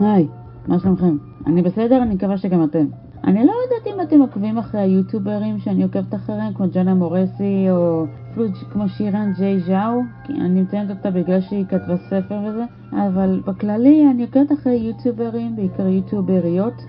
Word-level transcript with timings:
היי, 0.00 0.26
מה 0.68 0.78
שלומכם? 0.78 1.16
אני 1.46 1.62
בסדר, 1.62 2.02
אני 2.02 2.14
מקווה 2.14 2.38
שגם 2.38 2.64
אתם. 2.64 2.86
אני 3.24 3.46
לא 3.46 3.52
יודעת 3.64 3.94
אם 3.94 4.00
אתם 4.00 4.20
עוקבים 4.20 4.58
אחרי 4.58 4.80
היוטיוברים 4.80 5.58
שאני 5.58 5.82
עוקבת 5.82 6.14
אחריהם, 6.14 6.54
כמו 6.54 6.66
ג'אנה 6.72 6.94
מורסי 6.94 7.66
או 7.70 8.04
אפילו 8.32 8.46
כמו 8.72 8.88
שירן 8.88 9.32
ג'יי 9.38 9.60
ז'או, 9.60 10.02
כי 10.24 10.32
אני 10.32 10.62
מציינת 10.62 10.90
אותה 10.90 11.10
בגלל 11.10 11.40
שהיא 11.40 11.64
כתבה 11.68 11.96
ספר 11.96 12.38
וזה, 12.44 12.64
אבל 12.92 13.40
בכללי 13.46 14.06
אני 14.10 14.22
עוקבת 14.22 14.52
אחרי 14.52 14.74
יוטיוברים, 14.74 15.56
בעיקר 15.56 15.86
יוטיובריות, 15.86 16.82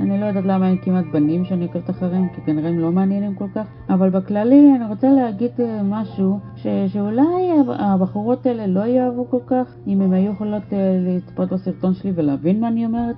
אני 0.00 0.20
לא 0.20 0.26
יודעת 0.26 0.44
למה 0.44 0.68
אין 0.68 0.78
כמעט 0.82 1.04
בנים 1.12 1.44
שאני 1.44 1.64
עוקבת 1.64 1.90
אחריהם, 1.90 2.28
כי 2.34 2.40
כנראה 2.40 2.68
הם 2.68 2.78
לא 2.78 2.92
מעניינים 2.92 3.34
כל 3.34 3.48
כך, 3.54 3.66
אבל 3.90 4.10
בכללי 4.10 4.72
אני 4.76 4.84
רוצה 4.84 5.12
להגיד 5.12 5.50
אה, 5.60 5.80
משהו 5.84 6.38
ש, 6.56 6.66
שאולי 6.88 7.50
הבחורות 7.78 8.46
האלה 8.46 8.66
לא 8.66 8.86
יאהבו 8.86 9.30
כל 9.30 9.40
כך, 9.46 9.74
אם 9.86 10.00
הן 10.00 10.12
היו 10.12 10.32
יכולות 10.32 10.72
אה, 10.72 10.98
לצפות 11.00 11.52
בסרטון 11.52 11.94
שלי 11.94 12.12
ולהבין 12.14 12.60
מה 12.60 12.68
אני 12.68 12.86
אומרת. 12.86 13.16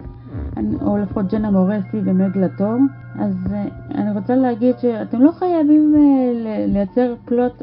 או 0.83 0.99
לפחות 0.99 1.33
ג'נה 1.33 1.51
מורסי 1.51 1.97
ומג 2.05 2.39
לטור, 2.39 2.77
אז 3.19 3.35
אה, 3.53 3.65
אני 3.95 4.19
רוצה 4.19 4.37
להגיד 4.37 4.79
שאתם 4.79 5.23
לא 5.23 5.33
חייבים 5.33 5.95
לייצר 6.67 7.15
plot, 7.25 7.63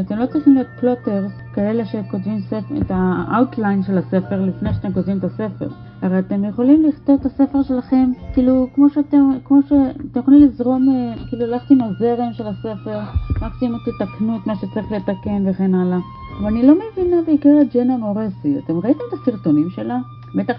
אתם 0.00 0.18
לא 0.18 0.26
צריכים 0.26 0.54
להיות 0.54 0.66
plotters 0.80 1.32
כאלה 1.54 1.84
שכותבים 1.84 2.38
את 2.82 2.90
ה 2.90 3.02
outline 3.02 3.82
של 3.82 3.98
הספר 3.98 4.40
לפני 4.40 4.74
שאתם 4.74 4.92
כותבים 4.92 5.18
את 5.18 5.24
הספר. 5.24 5.68
הרי 6.02 6.18
אתם 6.18 6.44
יכולים 6.44 6.84
לכתוב 6.88 7.20
את 7.20 7.26
הספר 7.26 7.62
שלכם, 7.62 8.10
כאילו, 8.34 8.66
כמו 8.74 8.90
שאתם, 8.90 9.30
כמו 9.44 9.62
שאתם 9.62 10.20
יכולים 10.20 10.40
לזרום, 10.40 11.14
כאילו, 11.28 11.46
ללכת 11.46 11.70
עם 11.70 11.80
הזרם 11.80 12.32
של 12.32 12.46
הספר, 12.46 13.00
מקסימום 13.42 13.78
תתקנו 13.84 14.36
את 14.36 14.46
מה 14.46 14.56
שצריך 14.56 14.92
לתקן 14.92 15.48
וכן 15.48 15.74
הלאה. 15.74 15.98
ואני 16.42 16.66
לא 16.66 16.74
מבינה 16.74 17.16
בעיקר 17.26 17.58
את 17.62 17.74
ג'נה 17.74 17.96
מורסי. 17.96 18.58
אתם 18.64 18.78
ראיתם 18.78 19.04
את 19.08 19.12
הסרטונים 19.12 19.70
שלה? 19.70 19.98
בטח, 20.34 20.54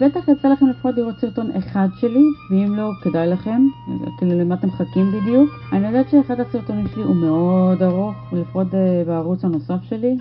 בטח 0.00 0.28
יצא 0.28 0.48
לכם 0.48 0.66
לפחות 0.66 0.94
לראות 0.96 1.18
סרטון 1.20 1.50
אחד 1.58 1.88
שלי, 2.00 2.24
ואם 2.50 2.74
לא, 2.76 2.90
כדאי 3.02 3.28
לכם, 3.28 3.66
כאילו 4.18 4.38
למה 4.40 4.54
אתם 4.54 4.68
מחכים 4.68 5.12
בדיוק. 5.12 5.50
אני 5.72 5.86
יודעת 5.86 6.08
שאחד 6.10 6.40
הסרטונים 6.40 6.86
שלי 6.88 7.02
הוא 7.02 7.16
מאוד 7.16 7.82
ארוך, 7.82 8.14
לפחות 8.32 8.74
אה, 8.74 9.02
בערוץ 9.06 9.44
הנוסף 9.44 9.82
שלי, 9.82 10.18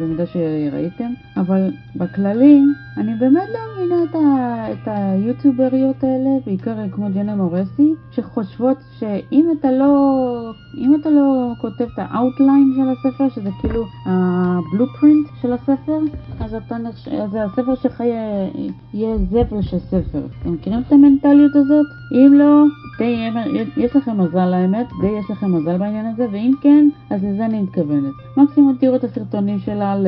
במידה 0.00 0.26
שראיתם, 0.26 1.12
אבל 1.36 1.70
בכללי, 1.96 2.60
אני 2.96 3.14
באמת 3.14 3.48
לא 3.52 3.60
מבינה 3.76 4.04
את, 4.04 4.14
ה, 4.14 4.72
את 4.72 4.88
היוטיובריות 4.88 6.04
האלה, 6.04 6.30
בעיקר 6.46 6.74
כמו 6.92 7.08
ג'נה 7.14 7.36
מורסי, 7.36 7.94
שחושבות 8.10 8.78
שאם 8.98 9.46
אתה 9.60 9.72
לא, 9.72 10.52
אם 10.78 10.94
אתה 11.00 11.10
לא 11.10 11.52
כותב 11.60 11.84
את 11.94 11.98
ה 11.98 12.07
outline 12.07 12.72
של 12.76 12.88
הספר, 12.88 13.28
שזה 13.28 13.50
כאילו 13.60 13.84
ה 14.06 14.18
blueprint 14.18 15.28
של 15.42 15.52
הספר, 15.52 15.98
אז, 16.40 16.54
אתה, 16.54 16.76
אז 17.22 17.38
הספר 17.44 17.74
שלך 17.74 17.93
יהיה, 18.00 18.48
יהיה 18.94 19.16
זבל 19.18 19.62
של 19.62 19.78
ספר. 19.78 20.26
אתם 20.42 20.52
מכירים 20.52 20.82
את 20.86 20.92
המנטליות 20.92 21.56
הזאת? 21.56 21.86
אם 22.12 22.32
לא, 22.32 22.64
די, 22.98 23.30
יש 23.76 23.96
לכם 23.96 24.20
מזל 24.20 24.54
האמת, 24.54 24.86
די 25.00 25.06
יש 25.06 25.30
לכם 25.30 25.52
מזל 25.52 25.78
בעניין 25.78 26.06
הזה, 26.06 26.26
ואם 26.32 26.52
כן, 26.60 26.88
אז 27.10 27.24
לזה 27.24 27.46
אני 27.46 27.62
מתכוונת. 27.62 28.12
מקסימום 28.36 28.76
תראו 28.80 28.96
את 28.96 29.04
הסרטונים 29.04 29.58
שלה 29.58 29.92
על 29.92 30.06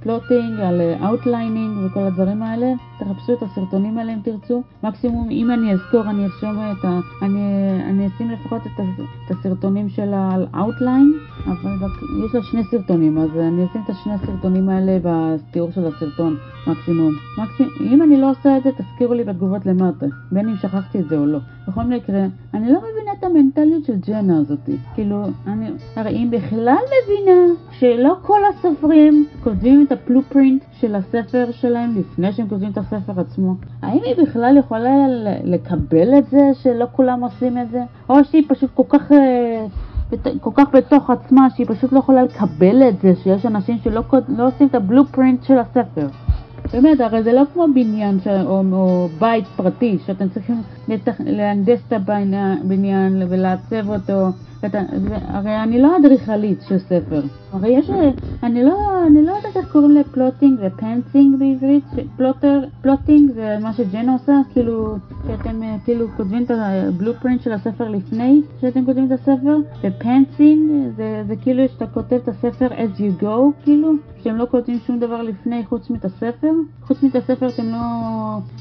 plotting, 0.00 0.60
על 0.60 0.80
outlining 1.02 1.78
וכל 1.86 2.00
הדברים 2.00 2.42
האלה. 2.42 2.72
תחפשו 2.98 3.32
את 3.32 3.42
הסרטונים 3.42 3.98
האלה 3.98 4.14
אם 4.14 4.18
תרצו. 4.22 4.62
מקסימום, 4.82 5.30
אם 5.30 5.50
אני 5.50 5.72
אזכור, 5.72 6.00
אני 6.10 6.24
ארשום 6.24 6.58
את 6.58 6.84
ה... 6.84 7.00
אני, 7.22 7.40
אני 7.84 8.06
אשים 8.06 8.30
לפחות 8.30 8.62
את, 8.62 8.80
ה, 8.80 8.82
את 9.26 9.30
הסרטונים 9.30 9.88
שלה 9.88 10.30
על 10.32 10.46
outline, 10.54 11.12
אבל 11.46 11.88
יש 12.26 12.34
לה 12.34 12.42
שני 12.42 12.64
סרטונים, 12.64 13.18
אז 13.18 13.30
אני 13.36 13.64
אשים 13.64 13.82
את 13.84 13.94
שני 14.04 14.12
הסרטונים 14.12 14.68
האלה 14.68 14.98
בתיאור 15.02 15.70
של 15.70 15.86
הסרטון, 15.86 16.36
מקסימום. 16.66 17.12
מקסימום. 17.38 17.72
אם 17.80 18.02
אני 18.02 18.16
לא 18.16 18.30
עושה 18.30 18.56
את 18.56 18.62
זה, 18.62 18.70
תזכירו 18.72 19.14
לי 19.14 19.24
בתגובות 19.24 19.66
למטה, 19.66 20.06
בין 20.32 20.48
אם 20.48 20.56
שכחתי 20.56 21.00
את 21.00 21.08
זה 21.08 21.18
או 21.18 21.26
לא. 21.26 21.38
בכל 21.68 21.82
מקרה, 21.82 22.26
אני 22.54 22.72
לא 22.72 22.78
מבינה 22.78 23.12
את 23.18 23.24
המנטליות 23.24 23.84
של 23.84 23.96
ג'נה 24.06 24.38
הזאתי. 24.38 24.76
כאילו, 24.94 25.24
אני... 25.46 25.70
הרי 25.96 26.10
אם 26.10 26.30
בכלל 26.30 26.76
מבינה 27.04 27.40
שלא 27.70 28.16
כל 28.22 28.40
הסופרים 28.44 29.26
כותבים 29.42 29.84
את 29.86 29.92
ה 29.92 29.99
blueprint 29.99 30.64
של 30.72 30.94
הספר 30.94 31.46
שלהם 31.50 31.94
לפני 31.98 32.32
שהם 32.32 32.48
כותבים 32.48 32.70
את 32.70 32.78
הספר 32.78 33.20
עצמו, 33.20 33.54
האם 33.82 34.00
היא 34.04 34.26
בכלל 34.26 34.56
יכולה 34.56 34.94
לקבל 35.44 36.18
את 36.18 36.26
זה 36.30 36.50
שלא 36.54 36.86
כולם 36.92 37.24
עושים 37.24 37.58
את 37.58 37.70
זה? 37.70 37.82
או 38.08 38.24
שהיא 38.24 38.44
פשוט 38.48 38.70
כל 38.74 38.82
כך... 38.88 39.12
אה, 39.12 39.66
כל 40.40 40.50
כך 40.54 40.64
בתוך 40.72 41.10
עצמה 41.10 41.50
שהיא 41.50 41.66
פשוט 41.66 41.92
לא 41.92 41.98
יכולה 41.98 42.22
לקבל 42.22 42.88
את 42.88 43.00
זה 43.02 43.12
שיש 43.22 43.46
אנשים 43.46 43.78
שלא 43.84 44.02
לא 44.28 44.46
עושים 44.46 44.66
את 44.66 44.74
ה 44.74 44.81
blueprint 44.81 45.42
של 45.42 45.58
הספר. 45.58 46.06
באמת, 46.72 47.00
הרי 47.00 47.22
זה 47.22 47.32
לא 47.32 47.42
כמו 47.52 47.66
בניין 47.74 48.20
ש... 48.20 48.26
או, 48.26 48.62
או 48.72 49.08
בית 49.18 49.48
פרטי, 49.56 49.98
שאתם 49.98 50.28
צריכים 50.28 50.60
לתכ... 50.88 51.20
להנדס 51.20 51.80
את 51.88 51.92
הבניין 51.92 53.22
ולעצב 53.28 53.90
אותו. 53.90 54.28
הרי 55.28 55.62
אני 55.62 55.82
לא 55.82 55.96
אדריכלית 55.96 56.62
של 56.68 56.78
ספר. 56.78 57.22
הרי 57.52 57.68
יש, 57.68 57.90
אני 58.42 58.64
לא, 58.64 59.06
אני 59.06 59.22
לא 59.22 59.32
יודעת 59.32 59.56
איך 59.56 59.72
קוראים 59.72 59.90
ל 59.90 59.98
plotting 59.98 60.58
ו 60.62 60.70
pantsing 60.70 61.38
בעברית, 61.38 61.84
plotter, 62.16 62.64
plotting 62.82 63.32
זה 63.32 63.56
מה 63.62 63.72
שג'ן 63.72 64.08
עושה, 64.08 64.32
כאילו, 64.52 64.96
שאתם 65.26 65.60
כאילו 65.84 66.06
כותבים 66.16 66.44
את 66.44 66.50
ה 66.54 66.63
blueprint 66.63 67.42
של 67.42 67.52
הספר 67.52 67.88
לפני 67.88 68.40
שאתם 68.60 68.84
כותבים 68.84 69.06
את 69.06 69.12
הספר, 69.12 69.56
ו 69.80 69.90
pantsing 69.90 70.70
זה, 70.96 71.22
זה 71.26 71.36
כאילו 71.42 71.68
שאתה 71.68 71.86
כותב 71.86 72.16
את 72.16 72.28
הספר 72.28 72.66
as 72.68 72.98
you 72.98 73.22
go, 73.22 73.64
כאילו, 73.64 73.92
שאתם 74.18 74.36
לא 74.36 74.46
כותבים 74.50 74.78
שום 74.86 74.98
דבר 74.98 75.22
לפני 75.22 75.64
חוץ 75.66 75.90
מאת 75.90 76.04
הספר, 76.04 76.52
חוץ 76.82 77.02
מאת 77.02 77.16
הספר 77.16 77.48
אתם 77.48 77.66
לא, 77.66 77.78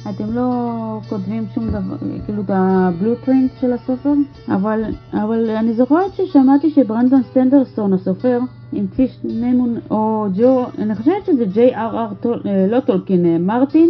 אתם 0.10 0.34
לא 0.34 1.00
כותבים 1.10 1.46
שום 1.56 1.68
דבר, 1.70 1.96
כאילו 2.26 2.42
את 2.42 2.50
ה 2.54 2.63
blueprint 2.63 3.52
של 3.62 3.74
הספר, 3.74 4.14
אבל, 4.48 4.84
אבל 5.14 5.50
אני 5.50 5.74
זוכרת 5.74 6.14
ששמעתי 6.14 6.70
שברנדון 6.70 7.24
סנדרסון 7.24 7.94
הסופר 7.94 8.40
המציא 8.76 9.08
שני 9.08 9.54
מונ... 9.54 9.78
או 9.92 10.26
ג'ו, 10.36 10.66
אני 10.78 10.96
חושבת 10.96 11.26
שזה 11.26 11.46
ג'יי 11.46 11.76
אר 11.76 11.98
אר, 11.98 12.12
אה, 12.46 12.68
לא 12.70 12.80
טולקין, 12.80 13.26
אה, 13.26 13.38
מרטין, 13.38 13.90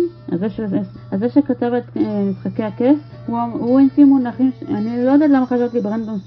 הזה 1.12 1.30
שכתב 1.30 1.72
את 1.78 1.98
אה, 1.98 2.24
משחקי 2.30 2.64
הכס, 2.64 2.98
הוא, 3.28 3.40
הוא 3.54 3.80
המציא 3.80 4.06
מונחים, 4.06 4.52
אני 4.68 5.06
לא 5.06 5.12
יודעת 5.12 5.30
למה 5.30 5.46
חשבתי 5.46 5.80
ברנדון 5.80 6.18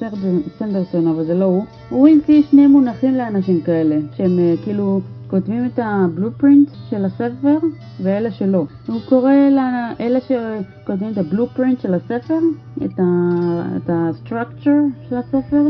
סנדרסון, 0.58 1.06
אבל 1.06 1.24
זה 1.24 1.34
לא 1.34 1.44
הוא, 1.44 1.64
הוא 1.88 2.08
המציא 2.08 2.42
שני 2.50 2.66
מונחים 2.66 3.14
לאנשים 3.14 3.60
כאלה, 3.60 3.96
שהם 4.16 4.38
כאילו 4.64 5.00
כותבים 5.30 5.66
את 5.66 5.78
הבלופרינט 5.82 6.68
של 6.90 7.04
הספר 7.04 7.58
ואלה 8.02 8.30
שלא. 8.30 8.64
הוא 8.86 9.00
קורא 9.08 9.32
לאלה 9.32 10.18
שכותבים 10.20 11.12
את 11.12 11.18
הבלופרינט 11.18 11.80
של 11.80 11.94
הספר, 11.94 12.38
את 12.84 13.90
ה-structure 13.90 15.08
של 15.08 15.16
הספר, 15.16 15.62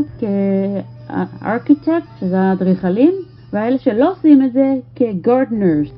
כארכיטקט, 1.07 2.07
שזה 2.19 2.39
האדריכלים, 2.39 3.13
והאלה 3.53 3.77
שלא 3.77 4.11
עושים 4.11 4.43
את 4.43 4.53
זה 4.53 4.75
כגרדנרס, 4.95 5.89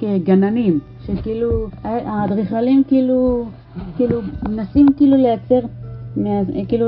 כגננים, 0.00 0.78
שכאילו 1.06 1.66
האדריכלים 1.84 2.82
כאילו, 2.88 3.44
כאילו 3.96 4.20
מנסים 4.48 4.86
כאילו 4.96 5.16
לייצר, 5.16 5.60
כאילו, 6.68 6.86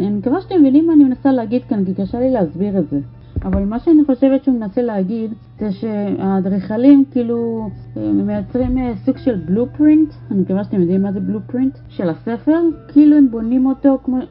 אני 0.00 0.10
מקווה 0.10 0.40
שאתם 0.40 0.60
מבינים 0.60 0.86
מה 0.86 0.92
אני 0.92 1.04
מנסה 1.04 1.32
להגיד 1.32 1.62
כאן, 1.68 1.84
כי 1.84 1.94
קשה 1.94 2.20
לי 2.20 2.30
להסביר 2.30 2.78
את 2.78 2.90
זה. 2.90 2.98
אבל 3.44 3.64
מה 3.64 3.78
שאני 3.78 4.04
חושבת 4.04 4.44
שהוא 4.44 4.58
מנסה 4.58 4.82
להגיד 4.82 5.32
זה 5.58 5.72
שהאדריכלים 5.72 7.04
כאילו 7.10 7.68
מייצרים 7.96 8.78
אה, 8.78 8.92
סוג 9.04 9.16
של 9.16 9.36
בלופרינט, 9.36 10.14
אני 10.30 10.40
מקווה 10.40 10.64
שאתם 10.64 10.80
יודעים 10.80 11.02
מה 11.02 11.12
זה 11.12 11.20
בלופרינט, 11.20 11.78
של 11.88 12.08
הספר, 12.08 12.60
כאילו 12.88 13.16
הם 13.16 13.30
בונים 13.30 13.66
אותו 13.66 13.98
כמו, 14.04 14.18
אה, 14.18 14.22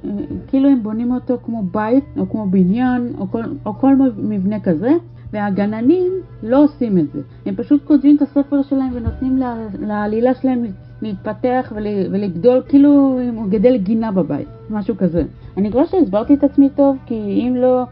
כאילו 0.48 0.70
הם 0.70 0.84
בונים 0.84 1.12
אותו 1.12 1.38
כמו 1.46 1.64
בית 1.64 2.04
או 2.18 2.30
כמו 2.30 2.46
בניין 2.46 3.14
או 3.18 3.28
כל, 3.32 3.44
או 3.66 3.74
כל 3.74 3.96
מבנה 4.18 4.60
כזה, 4.60 4.92
והגננים 5.34 6.12
לא 6.44 6.64
עושים 6.64 6.98
את 6.98 7.12
זה. 7.14 7.22
הם 7.46 7.56
פשוט 7.56 7.86
כותבים 7.86 8.16
את 8.16 8.22
הספר 8.22 8.62
שלהם 8.62 8.90
ונותנים 8.94 9.40
לעלילה 9.80 10.34
שלהם 10.34 10.64
להתפתח 11.04 11.74
ולגדול 12.12 12.62
כאילו 12.68 13.20
הוא 13.36 13.48
גדל 13.50 13.78
גינה 13.78 14.12
בבית, 14.12 14.48
משהו 14.70 14.98
כזה. 14.98 15.24
אני 15.58 15.70
מקווה 15.70 15.86
שהסברתי 15.86 16.34
את 16.34 16.44
עצמי 16.44 16.70
טוב, 16.76 16.98
כי 17.06 17.16
אם 17.16 17.56
לא, 17.56 17.84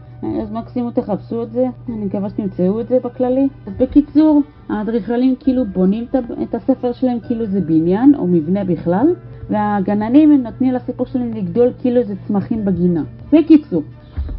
אז 0.42 0.52
מקסימום 0.52 0.90
תחפשו 0.90 1.42
את 1.42 1.52
זה, 1.52 1.66
אני 1.88 2.04
מקווה 2.04 2.30
שתמצאו 2.30 2.80
את 2.80 2.88
זה 2.88 2.98
בכללי. 3.04 3.48
אז 3.66 3.72
בקיצור, 3.78 4.42
האדריכלים 4.68 5.34
כאילו 5.40 5.64
בונים 5.64 6.06
את 6.42 6.54
הספר 6.54 6.92
שלהם 6.92 7.18
כאילו 7.20 7.46
זה 7.46 7.60
בניין 7.60 8.14
או 8.14 8.26
מבנה 8.26 8.64
בכלל, 8.64 9.06
והגננים 9.50 10.32
הם 10.32 10.42
נותנים 10.42 10.72
לסיפור 10.74 11.06
שלהם 11.06 11.32
לגדול 11.34 11.72
כאילו 11.80 12.02
זה 12.02 12.14
צמחים 12.26 12.64
בגינה. 12.64 13.02
בקיצור, 13.32 13.82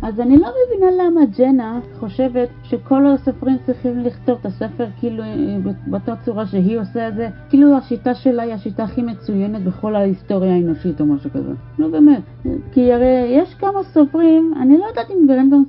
אז 0.02 0.20
אני 0.20 0.38
לא 0.38 0.48
מבינה 0.48 0.92
למה 1.04 1.22
ג'נה 1.38 1.80
חושבת 2.00 2.50
שכל 2.64 3.08
הסופרים 3.08 3.58
צריכים 3.66 4.00
לכתוב 4.00 4.38
את 4.42 4.46
הספר 4.46 4.86
כאילו 5.00 5.24
באותה 5.88 6.14
צורה 6.26 6.46
שהיא 6.46 6.80
עושה 6.80 7.08
את 7.08 7.16
זה, 7.16 7.30
כאילו 7.50 7.78
השיטה 7.78 8.16
שלה 8.16 8.44
היא 8.44 8.54
השיטה 8.54 8.84
הכי 8.84 9.02
מצוינת 9.02 9.64
בכל 9.64 9.96
ההיסטוריה 9.96 10.54
האנושית 10.54 11.02
או 11.02 11.06
משהו 11.06 11.30
כזה. 11.30 11.54
נו 11.80 11.92
באמת. 11.92 12.22
כי 12.72 12.94
הרי 12.94 13.26
יש 13.30 13.54
כמה 13.54 13.84
סופרים, 13.84 14.54
אני 14.62 14.78
לא 14.78 14.86
יודעת 14.86 15.12
אם 15.12 15.28
ברנדון 15.28 15.64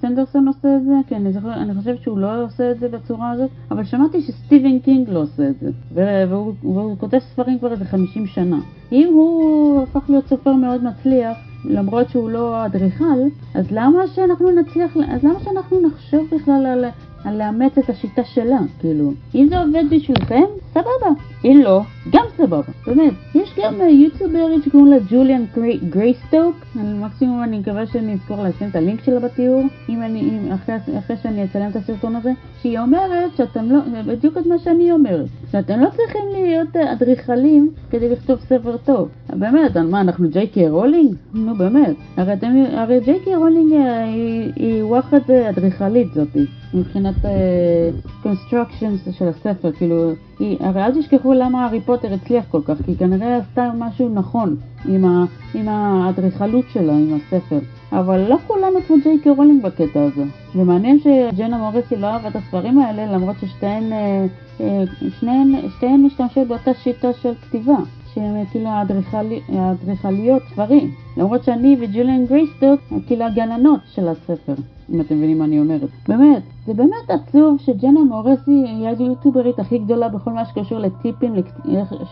סנדרסון 0.00 0.48
עושה 0.48 0.76
את 0.76 0.84
זה, 0.84 0.94
כי 1.08 1.16
אני, 1.16 1.32
זוכר, 1.32 1.54
אני 1.54 1.74
חושבת 1.74 2.02
שהוא 2.02 2.18
לא 2.18 2.44
עושה 2.44 2.70
את 2.70 2.78
זה 2.80 2.88
בצורה 2.88 3.30
הזאת, 3.30 3.50
אבל 3.70 3.84
שמעתי 3.84 4.20
שסטיבן 4.20 4.78
קינג 4.78 5.10
לא 5.10 5.18
עושה 5.18 5.48
את 5.48 5.54
זה. 5.60 5.70
והוא, 5.94 6.52
והוא 6.62 6.98
כותב 6.98 7.18
ספרים 7.18 7.58
כבר 7.58 7.72
איזה 7.72 7.84
50 7.84 8.26
שנה. 8.26 8.58
אם 8.92 9.08
הוא 9.14 9.82
הפך 9.82 10.10
להיות 10.10 10.26
סופר 10.26 10.52
מאוד 10.52 10.84
מצליח, 10.84 11.36
למרות 11.64 12.08
שהוא 12.10 12.30
לא 12.30 12.66
אדריכל, 12.66 13.18
אז 13.54 13.70
למה 13.70 14.06
שאנחנו 14.14 14.50
נצליח, 14.50 14.96
אז 15.08 15.24
למה 15.24 15.40
שאנחנו 15.40 15.80
נחשוב 15.86 16.26
בכלל 16.32 16.66
על, 16.66 16.84
על 17.24 17.38
לאמץ 17.38 17.78
את 17.78 17.90
השיטה 17.90 18.24
שלה, 18.24 18.58
כאילו? 18.80 19.12
אם 19.34 19.46
זה 19.48 19.60
עובד 19.60 19.84
בשבילכם, 19.90 20.44
סבבה. 20.70 21.20
אם 21.44 21.60
לא, 21.64 21.80
גם 22.12 22.24
סבבה, 22.36 22.72
באמת. 22.86 23.12
יש 23.34 23.54
גם 23.58 23.74
יוטיוברית 23.90 24.64
שקוראים 24.64 24.86
לה 24.86 24.96
ג'וליאן 25.10 25.44
גרייסטוק, 25.88 26.56
מקסימום 26.74 27.42
אני 27.42 27.58
מקווה 27.58 27.86
שאני 27.86 28.14
אזכור 28.14 28.42
לשים 28.42 28.68
את 28.68 28.76
הלינק 28.76 29.04
שלה 29.04 29.20
בתיאור, 29.20 29.62
אם 29.88 30.02
אני, 30.02 30.20
אם, 30.20 30.52
אחרי, 30.52 30.74
אחרי 30.98 31.16
שאני 31.22 31.44
אצלם 31.44 31.70
את 31.70 31.76
הסרטון 31.76 32.16
הזה, 32.16 32.32
שהיא 32.62 32.78
אומרת 32.78 33.36
שאתם 33.36 33.70
לא, 33.70 33.78
בדיוק 34.06 34.38
את 34.38 34.46
מה 34.46 34.58
שאני 34.58 34.92
אומרת, 34.92 35.26
שאתם 35.52 35.80
לא 35.80 35.88
צריכים 35.96 36.22
להיות 36.32 36.76
אדריכלים 36.76 37.70
כדי 37.90 38.08
לכתוב 38.08 38.38
ספר 38.40 38.76
טוב. 38.76 39.08
באמת, 39.28 39.76
מה, 39.76 40.00
אנחנו 40.00 40.28
ג'יי 40.30 40.46
קיי 40.46 40.68
רולינג? 40.68 41.14
נו 41.34 41.54
באמת. 41.54 41.96
הרי, 42.16 42.34
הרי 42.72 43.00
ג'יי 43.00 43.20
קיי 43.24 43.36
רולינג 43.36 43.72
אה, 43.72 44.04
היא, 44.04 44.52
היא 44.56 44.84
וואחד 44.84 45.30
אדריכלית 45.30 46.14
זאתי, 46.14 46.46
מבחינת 46.74 47.07
constructions 48.22 49.08
אה, 49.08 49.12
של 49.12 49.28
הספר, 49.28 49.72
כאילו, 49.72 50.12
היא, 50.38 50.56
הרי 50.60 50.84
אל 50.84 51.00
תשכחו 51.00 51.32
למה 51.32 51.64
הארי 51.64 51.80
פוטר 51.80 52.14
הצליח 52.14 52.44
כל 52.50 52.60
כך, 52.64 52.74
כי 52.84 52.96
כנראה 52.96 53.36
עשתה 53.36 53.70
משהו 53.78 54.08
נכון 54.08 54.56
עם, 54.88 55.26
עם 55.54 55.68
האדריכלות 55.68 56.64
שלה, 56.72 56.92
עם 56.92 57.14
הספר. 57.14 57.58
אבל 57.92 58.20
לא 58.28 58.36
כולנו 58.46 58.78
כמו 58.86 58.96
ג'יי 59.02 59.18
קיי 59.22 59.32
רולינג 59.32 59.62
בקטע 59.62 60.02
הזה. 60.02 60.24
ומעניין 60.54 60.98
שג'נה 61.00 61.58
מוריסי 61.58 61.96
לא 61.96 62.06
אהבה 62.06 62.28
את 62.28 62.36
הספרים 62.36 62.78
האלה, 62.78 63.12
למרות 63.12 63.36
ששתיהן 63.40 63.92
אה, 63.92 64.26
אה, 64.60 64.84
שניהן, 65.20 65.54
שתיהן 65.76 66.02
משתמשות 66.06 66.48
באותה 66.48 66.74
שיטה 66.74 67.12
של 67.12 67.32
כתיבה. 67.42 67.76
שהן 68.14 68.44
כאילו 68.50 68.70
האדריכליות 69.48 70.42
ספרים. 70.52 70.90
למרות 71.18 71.44
שאני 71.44 71.76
וג'וליאן 71.80 72.26
גרייסטוק 72.26 72.80
כאילו 73.06 73.24
הגננות 73.24 73.80
של 73.84 74.08
הספר, 74.08 74.54
אם 74.90 75.00
אתם 75.00 75.16
מבינים 75.16 75.38
מה 75.38 75.44
אני 75.44 75.60
אומרת. 75.60 75.88
באמת, 76.08 76.42
זה 76.66 76.74
באמת 76.74 77.10
עצוב 77.10 77.58
שג'נה 77.60 78.00
מורסי 78.00 78.50
היא 78.50 78.88
היוטיוברית 78.88 79.58
הכי 79.58 79.78
גדולה 79.78 80.08
בכל 80.08 80.30
מה 80.30 80.44
שקשור 80.44 80.78
לטיפים 80.78 81.34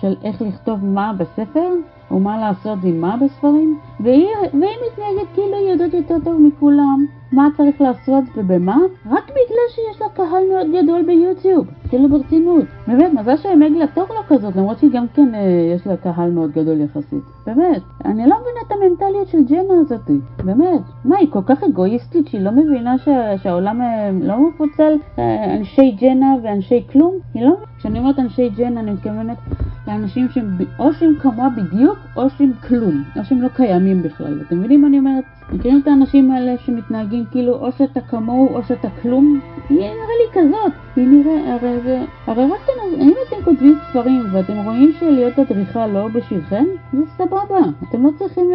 של 0.01 0.15
איך 0.25 0.43
לכתוב 0.43 0.85
מה 0.85 1.13
בספר, 1.19 1.69
או 2.11 2.21
מה 2.21 2.39
לעשות 2.39 2.79
עם 2.85 3.01
מה 3.01 3.17
בספרים, 3.17 3.79
והיא, 4.01 4.27
והיא 4.43 4.77
מתנהגת 4.93 5.29
כאילו 5.35 5.57
היא 5.57 5.69
יודעת 5.73 5.95
יותר 5.95 6.17
טוב 6.25 6.41
מכולם 6.41 7.07
מה 7.33 7.49
צריך 7.57 7.81
לעשות 7.81 8.25
ובמה, 8.37 8.79
רק 9.07 9.25
בגלל 9.25 9.67
שיש 9.75 10.01
לה 10.01 10.09
קהל 10.09 10.43
מאוד 10.53 10.67
גדול 10.83 11.03
ביוטיוב, 11.03 11.67
כאילו 11.89 12.09
ברצינות. 12.09 12.65
באמת, 12.87 13.13
מזל 13.13 13.37
שמגלה 13.37 13.87
טוב 13.95 14.09
לא 14.09 14.21
כזאת, 14.29 14.57
למרות 14.57 14.79
שהיא 14.79 14.91
גם 14.93 15.07
כן 15.15 15.35
אה, 15.35 15.41
יש 15.75 15.87
לה 15.87 15.97
קהל 15.97 16.31
מאוד 16.31 16.51
גדול 16.51 16.81
יחסית. 16.81 17.25
באמת, 17.47 17.83
אני 18.05 18.27
לא 18.27 18.37
מבינה 18.41 18.61
את 18.67 18.73
המנטליות 19.01 19.29
של 19.29 19.45
ג'נה 19.45 19.75
הזאתי, 19.81 20.19
באמת. 20.45 20.81
מה, 21.05 21.17
היא 21.17 21.31
כל 21.31 21.43
כך 21.47 21.63
אגואיסטית 21.63 22.29
שהיא 22.29 22.41
לא 22.41 22.51
מבינה 22.51 22.99
ש... 22.99 23.09
שהעולם 23.43 23.81
אה, 23.83 24.11
לא 24.23 24.49
מפוצל 24.49 24.93
אה, 25.19 25.55
אנשי 25.55 25.91
ג'נה 26.01 26.35
ואנשי 26.43 26.85
כלום? 26.93 27.15
היא 27.35 27.45
לא... 27.45 27.57
כשאני 27.79 27.99
אומרת 27.99 28.19
אנשי 28.19 28.49
ג'נה 28.49 28.81
אני 28.81 28.91
מתכוונת 28.91 29.39
לאנשים 29.87 30.29
שהם 30.29 30.59
או 30.79 30.93
שהם 30.93 31.15
כמוה 31.21 31.49
בדיוק 31.49 31.99
או 32.17 32.31
שהם 32.31 32.53
כלום, 32.69 33.05
או 33.17 33.25
שהם 33.25 33.43
לא 33.43 33.49
קיימים 33.49 34.03
בכלל. 34.03 34.41
אתם 34.47 34.59
מבינים 34.59 34.81
מה 34.81 34.87
אני 34.89 34.99
אומרת? 34.99 35.25
מכירים 35.53 35.81
את 35.83 35.89
האנשים 35.89 36.31
האלה 36.31 36.59
שמתנהגים 36.59 37.25
כאילו 37.31 37.55
או 37.55 37.73
שאתה 37.73 38.01
כמוהו 38.01 38.55
או 38.55 38.63
שאתה 38.63 38.89
כלום? 39.03 39.41
היא 39.69 39.79
נראה 39.79 39.91
לי 39.93 40.33
כזאת, 40.33 40.73
היא 40.97 41.09
נראה, 41.09 41.55
הרי, 41.55 41.81
זה, 41.81 42.05
הרי 42.27 42.45
רק 42.45 42.61
אתם, 42.65 43.01
אם 43.03 43.15
אתם 43.29 43.45
כותבים 43.45 43.79
ספרים 43.91 44.23
ואתם 44.33 44.57
רואים 44.65 44.93
שלהיות 45.01 45.39
אדריכל 45.39 45.87
לא 45.87 46.09
בשבילכם, 46.09 46.65
זה 46.93 47.03
סבבה, 47.17 47.59
אתם 47.89 48.03
לא 48.03 48.11
צריכים, 48.19 48.51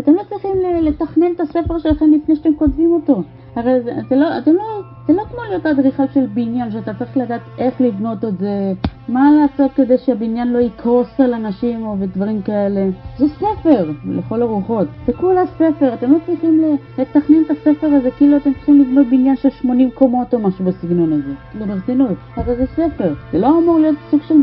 אתם 0.00 0.14
לא 0.14 0.22
צריכים 0.28 0.50
לתכנן 0.82 1.32
את 1.36 1.40
הספר 1.40 1.78
שלכם 1.78 2.10
לפני 2.10 2.36
שאתם 2.36 2.54
כותבים 2.58 2.92
אותו. 2.92 3.22
הרי 3.56 3.80
זה, 3.82 3.92
זה, 4.08 4.16
לא, 4.16 4.38
אתם 4.38 4.50
לא, 4.54 4.80
זה 5.06 5.12
לא 5.12 5.22
כמו 5.22 5.38
להיות 5.48 5.66
אדריכל 5.66 6.02
של 6.14 6.26
בניין, 6.26 6.70
שאתה 6.70 6.94
צריך 6.94 7.16
לדעת 7.16 7.40
איך 7.58 7.80
לבנות 7.80 8.24
את 8.24 8.38
זה, 8.38 8.72
מה 9.08 9.30
לעשות 9.32 9.72
כדי 9.72 9.98
שהבניין 9.98 10.52
לא 10.52 10.58
יקרוס 10.58 11.20
על 11.20 11.34
אנשים 11.34 11.86
או 11.86 11.96
ודברים 11.98 12.42
כאלה. 12.42 12.88
זה 13.18 13.26
ספר, 13.28 13.90
לכל 14.08 14.42
הרוחות. 14.42 14.88
זה 15.06 15.12
כולה 15.12 15.46
ספר, 15.46 15.94
אתם 15.94 16.12
לא 16.12 16.18
צריכים 16.26 16.76
לתכנן 16.98 17.42
את 17.46 17.50
הספר 17.50 17.86
הזה 17.86 18.10
כאילו 18.10 18.36
אתם 18.36 18.54
צריכים 18.54 18.80
לבנות 18.80 19.06
בניין 19.06 19.36
של 19.36 19.50
80 19.50 19.90
קומות 19.90 20.34
או 20.34 20.38
משהו 20.38 20.64
בסגנון 20.64 21.12
הזה. 21.12 21.32
לא 21.60 21.66
ברצינות. 21.66 22.16
הרי 22.36 22.56
זה 22.56 22.66
ספר. 22.66 23.14
זה 23.32 23.38
לא 23.38 23.58
אמור 23.58 23.78
להיות 23.78 23.96
סוג 24.10 24.20
של, 24.28 24.34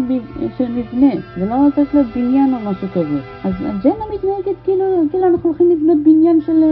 של 0.58 0.72
מבנה. 0.72 1.12
זה 1.38 1.46
לא 1.46 1.56
צריך 1.76 1.96
להיות 1.96 2.08
בניין 2.16 2.54
או 2.54 2.60
משהו 2.72 2.88
כזה. 2.94 3.20
אז 3.44 3.54
ג'נה 3.84 4.06
מתנהגת 4.14 4.58
כאילו, 4.64 5.04
כאילו 5.12 5.28
אנחנו 5.28 5.50
הולכים 5.50 5.70
לבנות 5.70 5.98
בניין 6.04 6.42
של 6.42 6.64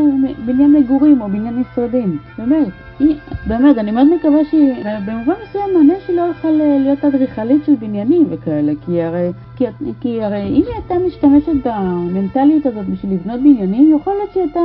בניין 0.46 0.74
מגורים 0.74 1.22
או 1.22 1.28
בניין 1.28 1.60
משרדים. 1.60 2.18
באמת. 2.38 2.68
היא, 3.00 3.16
באמת, 3.48 3.78
אני 3.78 3.92
מאוד 3.92 4.08
מקווה 4.16 4.46
שהיא, 4.46 4.74
במובן 5.06 5.34
מסוים 5.44 5.74
מעניין 5.74 6.00
שהיא 6.06 6.16
לא 6.16 6.22
הלכה 6.22 6.52
להיות 6.52 7.06
אדריכלית 7.06 7.66
של 7.66 7.76
בניינים 7.80 8.28
וכאלה, 8.30 8.72
כי 8.86 9.02
הרי, 9.02 9.32
כי, 9.56 9.66
כי 10.02 10.24
הרי 10.24 10.42
אם 10.42 10.54
היא 10.54 10.74
הייתה 10.76 10.96
משתמשת 11.08 11.68
במנטליות 11.68 12.66
הזאת 12.66 12.86
בשביל 12.86 13.14
לבנות 13.14 13.40
בניינים, 13.40 13.98
יכול 14.02 14.14
להיות 14.14 14.32
שהיא 14.34 14.44
הייתה 14.44 14.60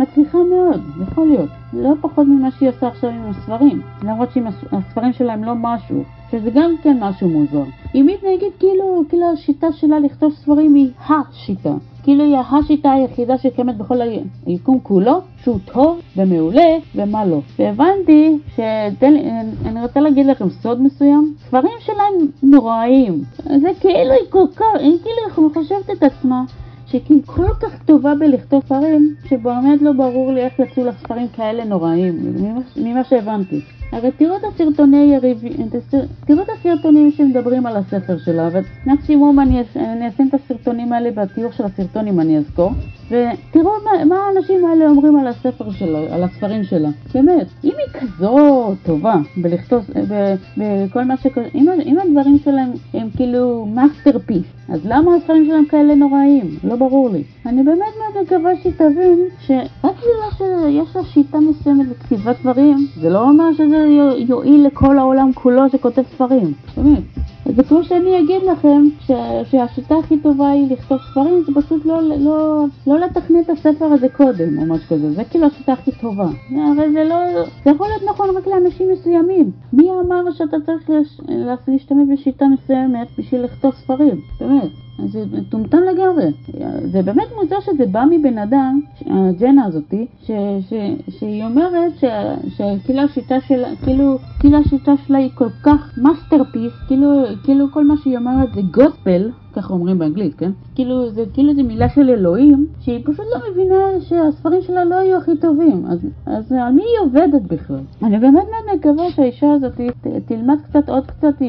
מצליחה 0.00 0.38
מאוד, 0.38 0.80
יכול 1.02 1.26
להיות. 1.26 1.50
לא 1.72 1.94
פחות 2.00 2.26
ממה 2.26 2.50
שהיא 2.50 2.68
עושה 2.68 2.86
עכשיו 2.86 3.10
עם 3.10 3.30
הספרים, 3.30 3.82
למרות 4.02 4.28
שהספרים 4.32 5.12
שלה 5.12 5.32
הם 5.32 5.44
לא 5.44 5.52
משהו, 5.56 6.02
שזה 6.30 6.50
גם 6.50 6.70
כן 6.82 6.96
משהו 7.00 7.28
מוזר. 7.28 7.64
היא 7.92 8.04
מתנהגת 8.04 8.58
כאילו, 8.58 9.02
כאילו 9.08 9.32
השיטה 9.32 9.72
שלה 9.72 9.98
לכתוב 9.98 10.32
ספרים 10.32 10.74
היא 10.74 10.90
השיטה. 11.08 11.74
כאילו 12.02 12.24
היא 12.24 12.36
השיטה 12.36 12.92
היחידה 12.92 13.38
שקיימת 13.38 13.76
בכל 13.76 13.98
היקום 14.46 14.78
כולו, 14.82 15.20
שהוא 15.42 15.58
טוב 15.72 16.00
ומעולה 16.16 16.76
ומה 16.94 17.24
לא. 17.24 17.40
והבנתי 17.58 18.38
שאני 18.56 19.82
רוצה 19.82 20.00
להגיד 20.00 20.26
לכם 20.26 20.48
סוד 20.50 20.82
מסוים, 20.82 21.34
ספרים 21.38 21.72
שלהם 21.80 22.28
נוראים. 22.42 23.22
זה 23.36 23.68
כאילו 23.80 24.12
היא 24.12 24.30
כל 24.30 24.46
כך, 24.56 24.80
היא 24.80 24.98
כאילו 25.02 25.50
חושבת 25.54 25.90
את 25.90 26.02
עצמה 26.02 26.44
שהיא 27.06 27.22
כל 27.26 27.54
כך 27.60 27.82
טובה 27.84 28.14
בלכתוב 28.14 28.62
ספרים, 28.64 29.14
שבאמת 29.28 29.82
לא 29.82 29.92
ברור 29.92 30.32
לי 30.32 30.40
איך 30.40 30.58
יצאו 30.58 30.84
לה 30.84 30.92
ספרים 30.92 31.28
כאלה 31.28 31.64
נוראים, 31.64 32.14
ממה 32.76 33.04
שהבנתי. 33.04 33.60
הרי 33.92 34.10
תראו 34.10 34.36
את 34.36 34.42
הסרטוני 34.54 35.14
יריבים, 35.14 35.68
תראו 36.26 36.42
את 36.42 36.48
הסרטונים 36.48 37.10
שמדברים 37.10 37.66
על 37.66 37.76
הספר 37.76 38.18
שלה, 38.18 38.48
ומקסימום 38.86 39.40
אני, 39.40 39.62
אני 39.76 40.08
אשים 40.08 40.28
את 40.28 40.34
הסרטונים 40.34 40.92
האלה 40.92 41.10
בתיאור 41.10 41.52
של 41.52 41.64
הסרטון 41.64 42.08
אם 42.08 42.20
אני 42.20 42.38
אזכור, 42.38 42.70
ותראו 43.06 43.70
מה, 43.84 44.04
מה 44.04 44.16
האנשים 44.16 44.64
האלה 44.64 44.88
אומרים 44.90 45.16
על 45.16 45.26
הספר 45.26 45.70
שלה, 45.70 46.14
על 46.14 46.22
הספרים 46.22 46.64
שלה. 46.64 46.88
באמת, 47.14 47.46
אם 47.64 47.72
היא 47.78 48.00
כזאת 48.00 48.76
טובה 48.82 49.14
בלכתוב, 49.36 49.90
בכל 50.56 51.04
מה 51.04 51.16
ש... 51.16 51.26
אם, 51.54 51.68
אם 51.84 51.98
הדברים 51.98 52.38
שלהם 52.44 52.70
הם 52.94 53.08
כאילו 53.16 53.66
masterpiece, 53.74 54.42
אז 54.68 54.80
למה 54.84 55.14
הספרים 55.14 55.46
שלהם 55.46 55.64
כאלה 55.64 55.94
נוראים? 55.94 56.58
לא 56.64 56.76
ברור 56.76 57.10
לי. 57.10 57.22
אני 57.46 57.62
באמת 57.62 57.78
מאוד 57.78 58.24
מקווה 58.24 58.50
שהיא 58.62 58.72
תבין 58.72 59.18
שרק 59.46 59.66
בגלל 59.82 60.30
שיש 60.38 60.96
לה 60.96 61.04
שיטה 61.04 61.38
מסוימת 61.40 61.86
לכתיבת 61.90 62.36
דברים, 62.40 62.86
זה 63.00 63.10
לא 63.10 63.28
אומר 63.28 63.52
שזה 63.52 63.73
יועיל 64.28 64.66
לכל 64.66 64.98
העולם 64.98 65.30
כולו 65.34 65.70
שכותב 65.70 66.02
ספרים. 66.14 66.52
באמת. 66.76 67.02
זה 67.46 67.62
כמו 67.62 67.84
שאני 67.84 68.18
אגיד 68.20 68.42
לכם 68.42 68.84
ש, 69.00 69.10
שהשיטה 69.50 69.94
הכי 69.98 70.18
טובה 70.18 70.50
היא 70.50 70.72
לכתוב 70.72 70.98
ספרים, 71.10 71.42
זה 71.46 71.60
פשוט 71.60 71.84
לא, 71.84 72.02
לא, 72.02 72.64
לא 72.86 72.98
לתכנן 72.98 73.40
את 73.40 73.50
הספר 73.50 73.84
הזה 73.84 74.08
קודם 74.08 74.58
או 74.58 74.66
משהו 74.66 74.88
כזה, 74.88 75.12
זה 75.12 75.24
כאילו 75.24 75.46
השיטה 75.46 75.72
הכי 75.72 75.90
טובה. 76.00 76.28
אבל 76.50 76.92
זה 76.92 77.04
לא, 77.04 77.16
זה 77.64 77.70
יכול 77.70 77.86
להיות 77.86 78.02
נכון 78.10 78.36
רק 78.36 78.46
לאנשים 78.46 78.88
מסוימים. 78.92 79.50
מי 79.72 79.90
אמר 79.90 80.30
שאתה 80.32 80.56
צריך 80.66 80.90
להשתמש 81.68 82.08
בשיטה 82.12 82.44
מסוימת 82.48 83.08
בשביל 83.18 83.42
לכתוב 83.42 83.74
ספרים? 83.74 84.20
באמת. 84.40 84.70
זה 85.06 85.24
מטומטם 85.32 85.78
לגמרי. 85.78 86.24
זה 86.92 87.02
באמת 87.02 87.26
מוזר 87.36 87.60
שזה 87.60 87.86
בא 87.86 88.04
מבן 88.10 88.38
אדם, 88.38 88.80
הג'נה 89.06 89.64
הזאתי, 89.64 90.06
שהיא 91.08 91.44
אומרת 91.44 91.92
שכאילו 92.48 93.00
השיטה 93.00 93.40
שלה, 93.40 93.68
כאילו, 93.84 94.18
כאילו 94.40 94.58
השיטה 94.58 94.92
שלה 95.06 95.18
היא 95.18 95.30
כל 95.34 95.48
כך 95.62 95.98
masterpiece, 95.98 96.72
כאילו, 96.86 97.24
כאילו 97.42 97.70
כל 97.70 97.84
מה 97.84 97.94
שהיא 97.96 98.16
אומרת 98.18 98.54
זה 98.54 98.60
gospel, 98.70 99.30
ככה 99.54 99.74
אומרים 99.74 99.98
באנגלית, 99.98 100.34
כן? 100.34 100.50
כאילו 100.74 101.10
זה 101.10 101.24
כאילו 101.32 101.54
זה 101.54 101.62
מילה 101.62 101.88
של 101.88 102.10
אלוהים, 102.10 102.66
שהיא 102.80 103.04
פשוט 103.04 103.26
לא 103.34 103.40
מבינה 103.50 104.00
שהספרים 104.00 104.62
שלה 104.62 104.84
לא 104.84 104.94
היו 104.94 105.16
הכי 105.16 105.36
טובים, 105.36 105.86
אז, 105.88 106.06
אז 106.26 106.52
על 106.52 106.72
מי 106.72 106.82
היא 106.82 107.06
עובדת 107.06 107.42
בכלל? 107.42 107.80
אני 108.02 108.18
באמת 108.18 108.44
מאוד 108.44 108.76
מקווה 108.76 109.10
שהאישה 109.10 109.52
הזאת 109.52 109.80
ת, 109.80 110.06
תלמד 110.26 110.56
קצת 110.64 110.88
עוד 110.88 111.06
קצת 111.06 111.42
אה, 111.42 111.48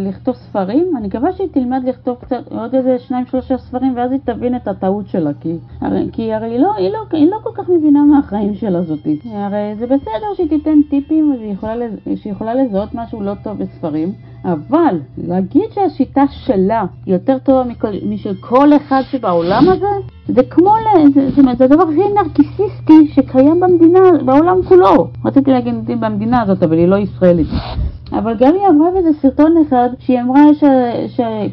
לכתוב 0.00 0.34
ספרים, 0.34 0.96
אני 0.96 1.06
מקווה 1.06 1.32
שהיא 1.32 1.48
תלמד 1.52 1.82
לכתוב 1.84 2.16
קצת 2.20 2.52
עוד 2.52 2.74
איזה 2.74 2.98
שניים 2.98 3.26
שלושה 3.26 3.58
ספרים 3.58 3.96
ואז 3.96 4.12
היא 4.12 4.20
תבין 4.24 4.56
את 4.56 4.68
הטעות 4.68 5.08
שלה, 5.08 5.30
כי 5.40 5.56
הרי, 5.80 6.08
כי 6.12 6.32
הרי 6.32 6.50
היא, 6.50 6.58
לא, 6.58 6.74
היא, 6.74 6.90
לא, 6.90 6.98
היא 7.12 7.30
לא 7.30 7.36
כל 7.42 7.50
כך 7.54 7.68
מבינה 7.68 8.04
מהחיים 8.04 8.54
שלה 8.54 8.78
הזאתי. 8.78 9.18
הרי 9.24 9.74
זה 9.78 9.86
בסדר 9.86 10.34
שהיא 10.36 10.48
תיתן 10.48 10.78
טיפים 10.90 11.34
ושהיא 12.06 12.32
יכולה 12.32 12.54
לזהות 12.54 12.94
משהו 12.94 13.20
לא 13.20 13.32
טוב 13.42 13.58
בספרים, 13.58 14.12
אבל 14.44 15.00
להגיד 15.18 15.70
שהשיטה 15.70 16.22
שלה 16.30 16.84
יותר 17.06 17.38
טובה 17.42 17.64
מכל, 17.64 17.88
משל 18.08 18.34
כל 18.40 18.76
אחד 18.76 19.02
שבעולם 19.10 19.62
הזה, 19.68 19.86
זה 20.28 20.42
כמו, 20.42 20.74
זה, 21.14 21.30
זה, 21.30 21.42
זה 21.58 21.64
הדבר 21.64 21.82
הכי 21.82 22.14
נרקיסיסטי 22.14 23.08
שקיים 23.14 23.60
במדינה, 23.60 24.00
בעולם 24.24 24.62
כולו. 24.62 25.08
רציתי 25.24 25.50
להגיד 25.50 25.74
במדינה 26.00 26.42
הזאת, 26.42 26.62
אבל 26.62 26.78
היא 26.78 26.88
לא 26.88 26.96
ישראלית. 26.96 27.48
אבל 28.12 28.34
גם 28.40 28.54
היא 28.54 28.68
אמרה 28.68 28.90
באיזה 28.90 29.10
סרטון 29.22 29.54
אחד, 29.68 29.88
שהיא 29.98 30.20
אמרה 30.20 30.42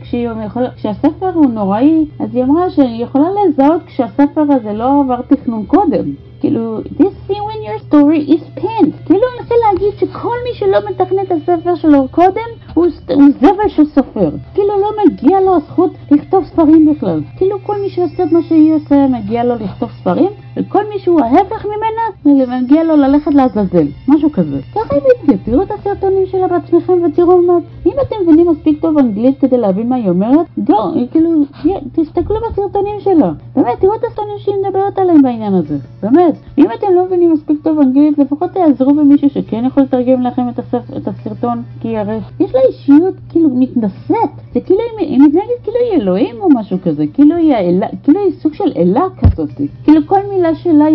שכשהספר 0.03 1.29
הוא 1.33 1.45
נוראי, 1.45 2.05
אז 2.19 2.35
היא 2.35 2.43
אמרה 2.43 2.69
שהיא 2.69 3.03
יכולה 3.03 3.27
לזהות 3.47 3.81
כשהספר 3.85 4.41
הזה 4.49 4.73
לא 4.73 5.01
עבר 5.03 5.21
תכנון 5.21 5.65
קודם. 5.65 6.26
כאילו, 6.39 6.79
this 6.81 7.31
thing 7.31 7.43
when 7.49 7.61
your 7.67 7.79
story 7.89 8.31
is 8.31 8.59
penned. 8.59 9.05
כאילו, 9.05 9.21
אני 9.33 9.41
רוצה 9.41 9.55
להגיד 9.65 9.99
שכל 9.99 10.35
מי 10.43 10.53
שלא 10.53 10.79
מתכנן 10.89 11.23
את 11.23 11.31
הספר 11.31 11.75
שלו 11.75 12.07
קודם, 12.11 12.49
הוא, 12.73 12.85
הוא 13.13 13.23
זבל 13.39 13.69
של 13.69 13.85
סופר. 13.85 14.29
כאילו, 14.53 14.79
לא 14.79 14.91
מגיע 15.05 15.41
לו 15.41 15.55
הזכות 15.55 15.91
לכתוב 16.11 16.45
ספרים 16.45 16.93
בכלל. 16.93 17.21
כאילו, 17.37 17.57
כל 17.63 17.81
מי 17.81 17.89
שעושה 17.89 18.23
את 18.23 18.31
מה 18.31 18.39
שהיא 18.47 18.73
עושה, 18.73 19.07
מגיע 19.07 19.43
לו 19.43 19.55
לכתוב 19.55 19.89
ספרים, 20.01 20.29
וכל 20.57 20.83
מי 20.93 20.99
שהוא 20.99 21.21
ההפך 21.21 21.65
ממנה, 21.65 22.35
מגיע 22.57 22.83
לו 22.83 22.95
ללכת 22.95 23.33
לעזאזל. 23.33 23.87
משהו 24.07 24.31
כזה. 24.31 24.59
ככה 24.75 24.95
היא 24.95 25.01
מתגאה, 25.21 25.37
תראו 25.45 25.63
את 25.63 25.71
הסרטונים 25.71 26.25
שלה 26.25 26.47
בעצמכם 26.47 26.93
ותראו 27.03 27.41
מה... 27.41 27.53
אם 27.85 27.91
אתם 28.07 28.15
מבינים 28.23 28.51
מספיק 28.51 28.81
טוב 28.81 28.97
אנגלית 28.97 29.39
כדי 29.39 29.57
להבין 29.57 29.89
מה 29.89 29.95
היא 29.95 30.09
אומרת, 30.09 30.45
גו, 30.57 30.77
כאילו, 31.11 31.29
תסתכלו 31.93 32.35
בסרטונים 32.49 32.99
שלה. 32.99 33.31
באמת, 33.55 33.79
תראו 33.79 33.95
את 33.95 34.03
הסרטונים 34.03 34.37
שהיא 34.37 34.55
מדברת 34.65 34.99
עליהם 34.99 35.21
בעניין 35.21 35.53
הזה. 35.53 35.77
באמת. 36.03 36.37
אם 36.57 36.65
אתם 36.77 36.87
לא 36.95 37.05
מבינים 37.05 37.33
מספיק 37.33 37.57
טוב 37.63 37.79
אנגלית, 37.79 38.17
לפחות 38.17 38.49
תעזרו 38.51 38.93
במישהו 38.93 39.29
שכן 39.29 39.65
יכול 39.65 39.83
לתרגם 39.83 40.21
לכם 40.21 40.49
את, 40.49 40.59
הספ... 40.59 40.97
את 40.97 41.07
הסרטון, 41.07 41.63
כי 41.81 41.97
הרי 41.97 42.19
יש 42.39 42.55
לה 42.55 42.61
אישיות 42.69 43.13
כאילו 43.29 43.49
מתנשאת. 43.49 44.29
זה 44.53 44.59
כאילו 44.61 44.79
היא 44.99 45.19
מתנהגת 45.19 45.47
כאילו 45.63 45.77
היא 45.91 46.01
אלוהים 46.01 46.35
או 46.41 46.49
משהו 46.49 46.77
כזה. 46.83 47.05
כאילו 47.13 47.35
היא, 47.35 47.53
האלה, 47.53 47.87
כאילו 48.03 48.19
היא 48.19 48.31
סוג 48.31 48.53
של 48.53 48.71
אלה 48.77 49.01
כזאת. 49.21 49.49
כאילו 49.83 50.01
כל 50.05 50.19
מילה 50.29 50.46
שלה 50.55 50.85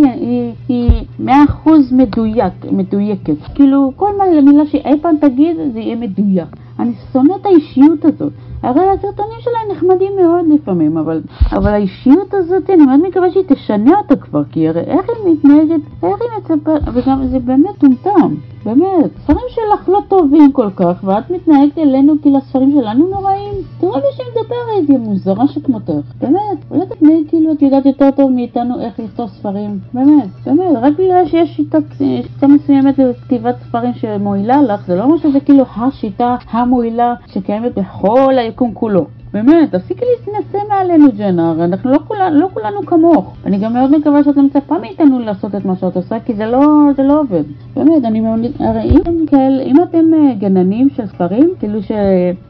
היא 0.68 1.04
מאה 1.18 1.44
אחוז 1.44 1.92
מדויק, 1.92 2.52
מדויקת. 2.72 3.36
כאילו 3.54 3.92
כל 3.96 4.10
מילה 4.42 4.66
שהיא 4.66 4.82
אי 4.84 4.98
פעם 5.00 5.16
תגיד 5.20 5.56
זה 5.72 5.80
יהיה 5.80 5.96
מדויק. 5.96 6.48
אני 6.78 6.92
שונא 7.12 7.34
את 7.40 7.46
האישיות 7.46 8.04
הזאת. 8.04 8.32
הרי 8.62 8.90
הסרטונים 8.90 9.38
שלה 9.40 9.74
נחמדים 9.74 10.12
מאוד 10.22 10.44
לפעמים, 10.48 10.98
אבל, 10.98 11.20
אבל 11.52 11.70
האישיות 11.70 12.34
הזאת, 12.34 12.70
אני 12.70 12.86
מאוד 12.86 13.00
מקווה 13.08 13.30
שהיא 13.30 13.44
תשנה 13.46 13.98
אותה 13.98 14.16
כבר, 14.16 14.44
כי 14.44 14.68
הרי 14.68 14.80
איך 14.80 15.06
היא 15.08 15.32
מתנהגת, 15.32 15.80
איך 16.02 16.16
היא 16.20 16.30
מצפה, 16.38 16.72
וגם 16.92 17.26
זה 17.26 17.38
באמת 17.38 17.78
טומטם, 17.78 18.34
באמת. 18.64 19.10
ספרים 19.22 19.46
שלך 19.48 19.88
לא 19.88 20.00
טובים 20.08 20.52
כל 20.52 20.70
כך, 20.76 21.04
ואת 21.04 21.30
מתנהגת 21.30 21.78
אלינו 21.78 22.14
כאילו 22.22 22.38
הספרים 22.38 22.70
שלנו 22.72 23.06
נוראים. 23.06 23.54
תראו 23.80 23.92
מי 23.92 24.00
שמדברת, 24.12 24.88
היא 24.88 24.98
מוזרה 24.98 25.48
שכמותך, 25.48 26.12
באמת. 26.20 26.58
אולי 26.70 26.86
תתנהג 26.86 27.21
יודעת 27.62 27.86
יותר 27.86 28.10
טוב 28.10 28.30
מאיתנו 28.30 28.80
איך 28.80 29.00
לכתוב 29.00 29.30
ספרים, 29.30 29.78
באמת, 29.94 30.28
באמת. 30.46 30.76
רק 30.82 30.92
בגלל 30.98 31.26
שיש 31.26 31.56
שיטה, 31.56 31.78
שיטה 31.98 32.46
מסוימת 32.46 32.98
לכתיבת 32.98 33.54
ספרים 33.62 33.94
שמועילה 33.94 34.62
לך, 34.62 34.86
זה 34.86 34.96
לא 34.96 35.04
אומר 35.04 35.16
שזה 35.16 35.40
כאילו 35.40 35.64
השיטה 35.76 36.36
המועילה 36.50 37.14
שקיימת 37.26 37.74
בכל 37.78 38.38
היקום 38.38 38.74
כולו. 38.74 39.06
באמת, 39.32 39.74
תפסיקי 39.74 40.04
להתנשא 40.04 40.58
מעלינו, 40.68 41.06
ג'נה, 41.18 41.50
הרי 41.50 41.64
אנחנו 41.64 41.90
לא, 41.90 41.98
כולנו, 42.08 42.40
לא 42.40 42.48
כולנו 42.54 42.86
כמוך. 42.86 43.34
אני 43.46 43.58
גם 43.58 43.72
מאוד 43.72 43.90
מקווה 43.98 44.24
שאת 44.24 44.36
מצפה 44.36 44.78
מאיתנו 44.78 45.18
לעשות 45.18 45.54
את 45.54 45.64
מה 45.64 45.76
שאת 45.76 45.96
עושה, 45.96 46.20
כי 46.20 46.34
זה 46.34 46.46
לא, 46.46 46.60
זה 46.96 47.02
לא 47.02 47.20
עובד. 47.20 47.42
באמת, 47.76 48.04
אני 48.04 48.20
מאוד... 48.20 48.38
הרי 48.58 48.90
אם 48.90 49.26
כאלה, 49.26 49.62
אם 49.62 49.82
אתם 49.82 50.14
אה, 50.14 50.34
גננים 50.34 50.88
של 50.90 51.06
ספרים, 51.06 51.50
כאילו 51.58 51.82
ש, 51.82 51.92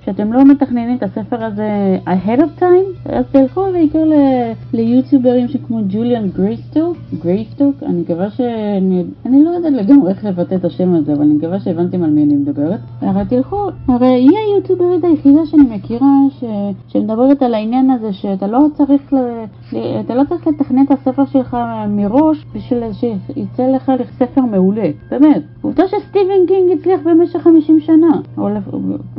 שאתם 0.04 0.32
לא 0.32 0.44
מתכננים 0.44 0.96
את 0.96 1.02
הספר 1.02 1.44
הזה 1.44 1.98
ahead 2.06 2.40
of 2.40 2.60
time, 2.60 3.12
אז 3.12 3.24
תלכו 3.32 3.64
בעיקר 3.72 4.04
ל, 4.04 4.14
ליוטיוברים 4.72 5.48
שכמו 5.48 5.80
ג'וליאן 5.88 6.28
גרייסטוק, 6.28 6.96
גרייסטוק, 7.22 7.74
אני 7.82 8.00
מקווה 8.00 8.30
ש... 8.30 8.40
אני, 8.78 9.04
אני 9.26 9.44
לא 9.44 9.50
יודעת 9.50 9.72
לגמרי 9.72 10.10
איך 10.10 10.24
לבטא 10.24 10.54
את 10.54 10.64
השם 10.64 10.94
הזה, 10.94 11.12
אבל 11.12 11.22
אני 11.22 11.34
מקווה 11.34 11.60
שהבנתם 11.60 12.02
על 12.02 12.10
מי 12.10 12.24
אני 12.24 12.34
מדברת. 12.34 12.80
הרי 13.00 13.22
תלכו, 13.28 13.68
הרי 13.88 14.06
היא 14.06 14.30
היוטיוברית 14.30 15.04
היחידה 15.04 15.46
שאני 15.46 15.76
מכירה 15.76 16.08
ש... 16.40 16.44
שמדברת 16.88 17.42
על 17.42 17.54
העניין 17.54 17.90
הזה 17.90 18.12
שאתה 18.12 18.46
לא 18.46 18.58
צריך, 18.72 19.12
ל... 19.12 19.16
אתה 20.00 20.14
לא 20.14 20.22
צריך 20.28 20.46
לתכנן 20.46 20.84
את 20.84 20.90
הספר 20.90 21.24
שלך 21.24 21.56
מראש 21.88 22.44
בשביל 22.54 22.92
שיצא 22.92 23.66
לך 23.66 23.92
ספר 24.18 24.40
מעולה, 24.40 24.90
באמת. 25.10 25.42
עובדה 25.62 25.88
שסטיבן 25.88 26.46
קינג 26.48 26.78
הצליח 26.78 27.00
במשך 27.04 27.38
50 27.38 27.80
שנה, 27.80 28.20
או 28.38 28.48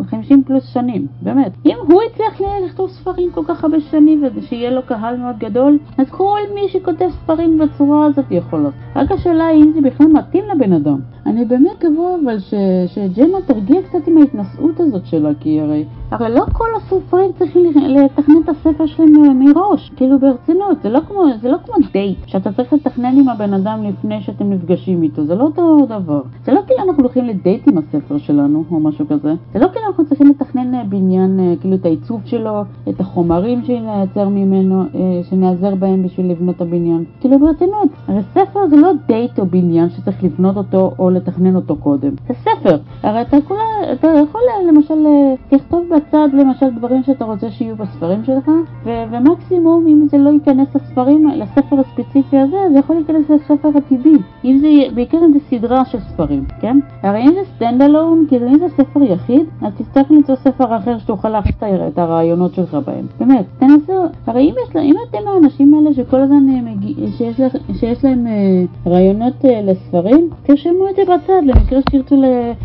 50 0.03 0.43
פלוס 0.43 0.73
שנים, 0.73 1.07
באמת. 1.21 1.51
אם 1.65 1.75
הוא 1.87 2.01
הצליח 2.11 2.41
לכתוב 2.65 2.89
ספרים 2.89 3.29
כל 3.31 3.41
כך 3.47 3.63
הרבה 3.63 3.79
שנים 3.79 4.23
ושיהיה 4.35 4.71
לו 4.71 4.81
קהל 4.85 5.17
מאוד 5.17 5.37
גדול, 5.39 5.77
אז 5.97 6.09
כל 6.09 6.39
מי 6.55 6.69
שכותב 6.69 7.09
ספרים 7.09 7.57
בצורה 7.57 8.05
הזאת 8.05 8.25
יכול 8.31 8.59
לעשות. 8.59 8.73
רק 8.95 9.11
השאלה 9.11 9.45
היא 9.47 9.63
אם 9.63 9.71
זה 9.73 9.81
בכלל 9.81 10.07
מתאים 10.07 10.43
לבן 10.55 10.73
אדם. 10.73 10.99
אני 11.25 11.45
באמת 11.45 11.77
מקווה 11.79 12.15
אבל 12.23 12.39
ש... 12.39 12.53
שג'נה 12.87 13.37
תרגיע 13.45 13.81
קצת 13.81 14.07
עם 14.07 14.17
ההתנשאות 14.17 14.79
הזאת 14.79 15.05
שלה, 15.05 15.29
כי 15.39 15.59
הרי, 15.59 15.85
הרי 16.11 16.35
לא 16.35 16.45
כל 16.53 16.69
הסופרים 16.77 17.31
צריכים 17.39 17.65
לתכנן 17.87 18.35
את 18.43 18.49
הספר 18.49 18.85
שלהם 18.85 19.39
מראש, 19.39 19.91
כאילו 19.95 20.19
ברצינות, 20.19 20.81
זה 20.83 20.89
לא 20.89 20.99
כמו, 21.07 21.23
זה 21.41 21.49
לא 21.49 21.57
כמו 21.65 21.75
דייט, 21.93 22.17
שאתה 22.25 22.51
צריך 22.51 22.73
לתכנן 22.73 23.17
עם 23.17 23.29
הבן 23.29 23.53
אדם 23.53 23.83
לפני 23.83 24.21
שאתם 24.21 24.49
נפגשים 24.49 25.03
איתו, 25.03 25.25
זה 25.25 25.35
לא 25.35 25.43
אותו 25.43 25.85
דבר. 25.85 26.21
זה 26.45 26.51
לא 26.51 26.61
כאילו 26.67 26.83
אנחנו 26.83 27.03
הולכים 27.03 27.25
לדייט 27.25 27.67
עם 27.67 27.77
הספר 27.77 28.17
שלנו, 28.17 28.63
או 28.71 28.79
משהו 28.79 29.07
כזה, 29.07 29.33
זה 29.53 29.59
לא 29.59 29.67
כאילו 29.67 29.87
אנחנו 29.87 30.05
צריכים 30.05 30.27
לתכנן 30.27 30.75
אה, 30.75 30.83
בניין, 30.83 31.39
אה, 31.39 31.53
כאילו 31.61 31.75
את 31.75 31.85
העיצוב 31.85 32.21
שלו, 32.25 32.61
את 32.89 32.99
החומרים 32.99 33.63
שנייצר 33.63 34.29
ממנו, 34.29 34.81
אה, 34.81 35.21
שנעזר 35.29 35.75
בהם 35.75 36.03
בשביל 36.03 36.31
לבנות 36.31 36.55
את 36.55 36.61
הבניין. 36.61 37.03
כאילו 37.19 37.39
ברצינות, 37.39 37.89
הרי 38.07 38.21
ספר 38.33 38.67
זה 38.69 38.75
לא 38.75 38.91
דייט 39.07 39.39
או 39.39 39.45
בניין 39.45 39.89
שצריך 39.89 40.23
לבנות 40.23 40.57
אותו 40.57 40.91
או 40.99 41.12
לתכנן 41.13 41.55
אותו 41.55 41.75
קודם. 41.75 42.11
זה 42.27 42.33
ספר. 42.33 42.77
הרי 43.03 43.21
אתה, 43.21 43.37
כולה, 43.47 43.63
אתה 43.93 44.07
יכול 44.07 44.41
למשל 44.67 45.07
לכתוב 45.51 45.83
בצד 45.95 46.27
למשל 46.33 46.69
דברים 46.69 47.03
שאתה 47.03 47.25
רוצה 47.25 47.51
שיהיו 47.51 47.75
בספרים 47.75 48.23
שלך, 48.23 48.51
ו- 48.85 49.03
ומקסימום 49.11 49.87
אם 49.87 50.07
זה 50.11 50.17
לא 50.17 50.29
ייכנס 50.29 50.75
לספרים, 50.75 51.27
לספר 51.27 51.75
הספציפי 51.79 52.37
הזה, 52.37 52.57
זה 52.73 52.79
יכול 52.79 52.95
להיכנס 52.95 53.29
לספר 53.29 53.69
עתידי. 53.75 54.17
אם 54.45 54.57
זה, 54.57 54.67
בעיקר 54.95 55.17
אם 55.17 55.33
זה 55.33 55.39
סדרה 55.49 55.85
של 55.85 55.99
ספרים, 55.99 56.45
כן? 56.61 56.79
הרי 57.03 57.21
אם 57.21 57.33
זה 57.33 57.41
standalone, 57.55 58.25
כאילו 58.27 58.47
אם 58.47 58.57
זה 58.59 58.67
ספר 58.69 59.03
יחיד, 59.03 59.45
אז 59.61 59.73
תצטרך 59.77 60.11
למצוא 60.11 60.35
ספר 60.35 60.77
אחר 60.77 60.97
שתוכל 60.97 61.29
להכניס 61.29 61.55
את 61.87 61.97
הרעיונות 61.97 62.53
שלך 62.53 62.77
בהם. 62.85 63.05
באמת, 63.19 63.45
תנסו, 63.59 64.03
הרי 64.27 64.41
אם, 64.41 64.55
יש, 64.63 64.75
אם 64.75 64.95
אתם 65.09 65.27
האנשים 65.27 65.73
האלה 65.73 65.93
שכל 65.93 66.19
הזמן 66.19 66.49
אה, 66.49 66.61
מגיע, 66.61 67.07
שיש, 67.17 67.39
לך, 67.39 67.53
שיש 67.79 68.05
להם 68.05 68.27
אה, 68.27 68.91
רעיונות 68.91 69.45
אה, 69.45 69.61
לספרים, 69.63 70.29
תרשמו 70.43 70.89
את 70.89 70.99
זה 71.05 71.17
בצד, 71.17 71.41
למקרה 71.45 71.79
שתרצו 71.81 72.15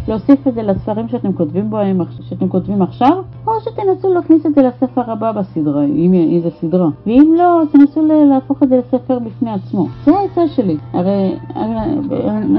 להוסיף 0.08 0.48
את 0.48 0.54
זה 0.54 0.62
לספרים 0.62 1.08
שאתם 1.08 1.32
כותבים 1.32 1.70
בהם, 1.70 2.00
שאתם 2.20 2.48
כותבים 2.48 2.82
עכשיו, 2.82 3.16
או 3.46 3.52
שתנסו 3.60 4.14
להכניס 4.14 4.46
את 4.46 4.54
זה 4.54 4.62
לספר 4.62 5.10
הבא 5.10 5.32
בסדרה, 5.32 5.84
אם, 5.84 6.14
אם 6.14 6.40
זה 6.42 6.50
סדרה. 6.60 6.88
ואם 7.06 7.34
לא, 7.38 7.62
תנסו 7.72 8.06
להפוך 8.06 8.62
את 8.62 8.68
זה 8.68 8.78
לספר 8.78 9.18
בפני 9.18 9.50
עצמו. 9.50 9.86
זה 10.04 10.12
העצה 10.16 10.48
שלי. 10.48 10.76
הרי, 10.92 11.36
הרי 11.54 11.78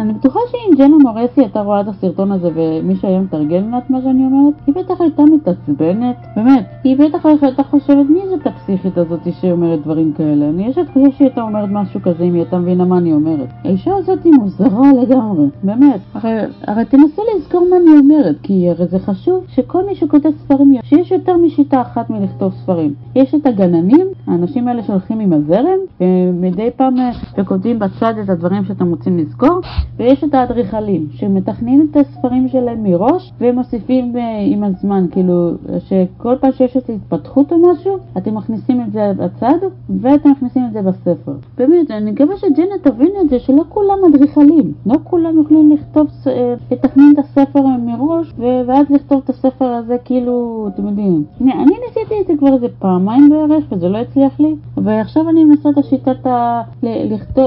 אני 0.01 0.13
בטוחה 0.13 0.39
שאם 0.51 0.77
ג'נה 0.77 0.97
מורסי 0.97 1.41
הייתה 1.41 1.61
רואה 1.61 1.81
את 1.81 1.87
הסרטון 1.87 2.31
הזה 2.31 2.49
ומישהו 2.55 3.07
היה 3.07 3.19
מתרגל 3.19 3.63
את 3.77 3.89
מה 3.89 4.01
שאני 4.01 4.25
אומרת, 4.25 4.53
היא 4.67 4.75
בטח 4.75 5.01
הייתה 5.01 5.23
מתעצבנת, 5.23 6.15
באמת. 6.35 6.65
היא 6.83 6.97
בטח 6.97 7.25
הייתה 7.25 7.63
חושבת 7.63 8.09
מי 8.09 8.19
זאת 8.29 8.47
הפסיכית 8.47 8.97
הזאת 8.97 9.19
שאומרת 9.41 9.81
דברים 9.81 10.13
כאלה. 10.13 10.49
אני 10.49 10.67
יש 10.67 10.77
לי 10.77 10.85
תחושה 10.85 11.11
שהיא 11.11 11.27
הייתה 11.27 11.41
אומרת 11.41 11.69
משהו 11.71 12.01
כזה 12.01 12.23
אם 12.23 12.33
היא 12.33 12.41
הייתה 12.41 12.59
מבינה 12.59 12.85
מה 12.85 12.97
אני 12.97 13.13
אומרת. 13.13 13.47
האישה 13.63 13.95
הזאת 13.95 14.23
היא 14.23 14.33
מוזרה 14.33 14.93
לגמרי, 15.01 15.45
באמת. 15.69 15.99
הרי, 16.13 16.31
הרי 16.67 16.85
תנסו 16.85 17.21
לזכור 17.35 17.67
מה 17.69 17.75
אני 17.77 17.99
אומרת, 17.99 18.35
כי 18.43 18.69
הרי 18.69 18.87
זה 18.87 18.99
חשוב 18.99 19.43
שכל 19.47 19.85
מי 19.85 19.95
שכותב 19.95 20.29
ספרים 20.43 20.75
שיש 20.83 21.11
יותר 21.11 21.37
משיטה 21.37 21.81
אחת 21.81 22.09
מלכתוב 22.09 22.53
ספרים. 22.53 22.93
יש 23.15 23.35
את 23.35 23.45
הגננים, 23.45 24.07
האנשים 24.27 24.67
האלה 24.67 24.83
שהולכים 24.83 25.19
עם 25.19 25.33
הזרם, 25.33 25.79
ומדי 26.01 26.69
פעם 26.75 26.97
אה, 26.97 27.11
וכותבים 27.37 27.79
בצד 27.79 28.13
את 28.23 28.29
הדברים 28.29 28.65
שאתם 28.65 28.89
רוצים 28.89 29.17
לזכור, 29.17 29.59
ויש 29.97 30.23
את 30.23 30.33
האדריכלים, 30.33 31.07
שמתכננים 31.11 31.87
את 31.91 31.97
הספרים 31.97 32.47
שלהם 32.47 32.83
מראש, 32.83 33.33
ומוסיפים 33.41 34.17
אה, 34.17 34.21
עם 34.45 34.63
הזמן, 34.63 35.05
כאילו, 35.11 35.51
שכל 35.79 36.35
פעם 36.41 36.51
שיש 36.51 36.77
את 36.77 36.89
התפתחות 36.89 37.51
או 37.51 37.57
משהו, 37.71 37.97
אתם 38.17 38.35
מכניסים 38.35 38.81
את 38.81 38.91
זה 38.91 39.11
בצד, 39.17 39.57
ואתם 40.01 40.29
מכניסים 40.31 40.65
את 40.67 40.73
זה 40.73 40.81
בספר. 40.81 41.33
באמת, 41.57 41.91
אני 41.91 42.11
מקווה 42.11 42.37
שג'נה 42.37 42.75
תבין 42.81 43.11
את 43.21 43.29
זה, 43.29 43.39
שלא 43.39 43.63
כולם 43.69 43.97
אדריכלים, 44.09 44.73
לא 44.85 44.95
כולם 45.03 45.41
יכולים 45.41 45.58
לכתוב, 45.73 46.07
אה, 46.27 46.53
לתכנן 46.71 47.11
את 47.13 47.19
הספר 47.19 47.61
מראש, 47.85 48.33
ואז 48.37 48.89
לכתוב 48.89 49.21
את 49.23 49.29
הספר 49.29 49.65
הזה 49.65 49.97
כאילו, 50.05 50.65
אתם 50.73 50.87
יודעים. 50.87 51.23
אני, 51.41 51.51
ניסיתי 51.87 52.21
את 52.21 52.27
זה 52.27 52.33
כבר 52.39 52.53
איזה 52.53 52.67
פעמיים 52.79 53.29
בערך, 53.29 53.63
וזה 53.71 53.89
לא 53.89 53.97
הצליח 53.97 54.39
לי, 54.39 54.55
ועכשיו 54.77 55.29
אני 55.29 55.43
מנסה 55.43 55.69
את 55.69 55.77
השיטת 55.77 56.25
ה... 56.25 56.61
לכתוב, 56.83 57.45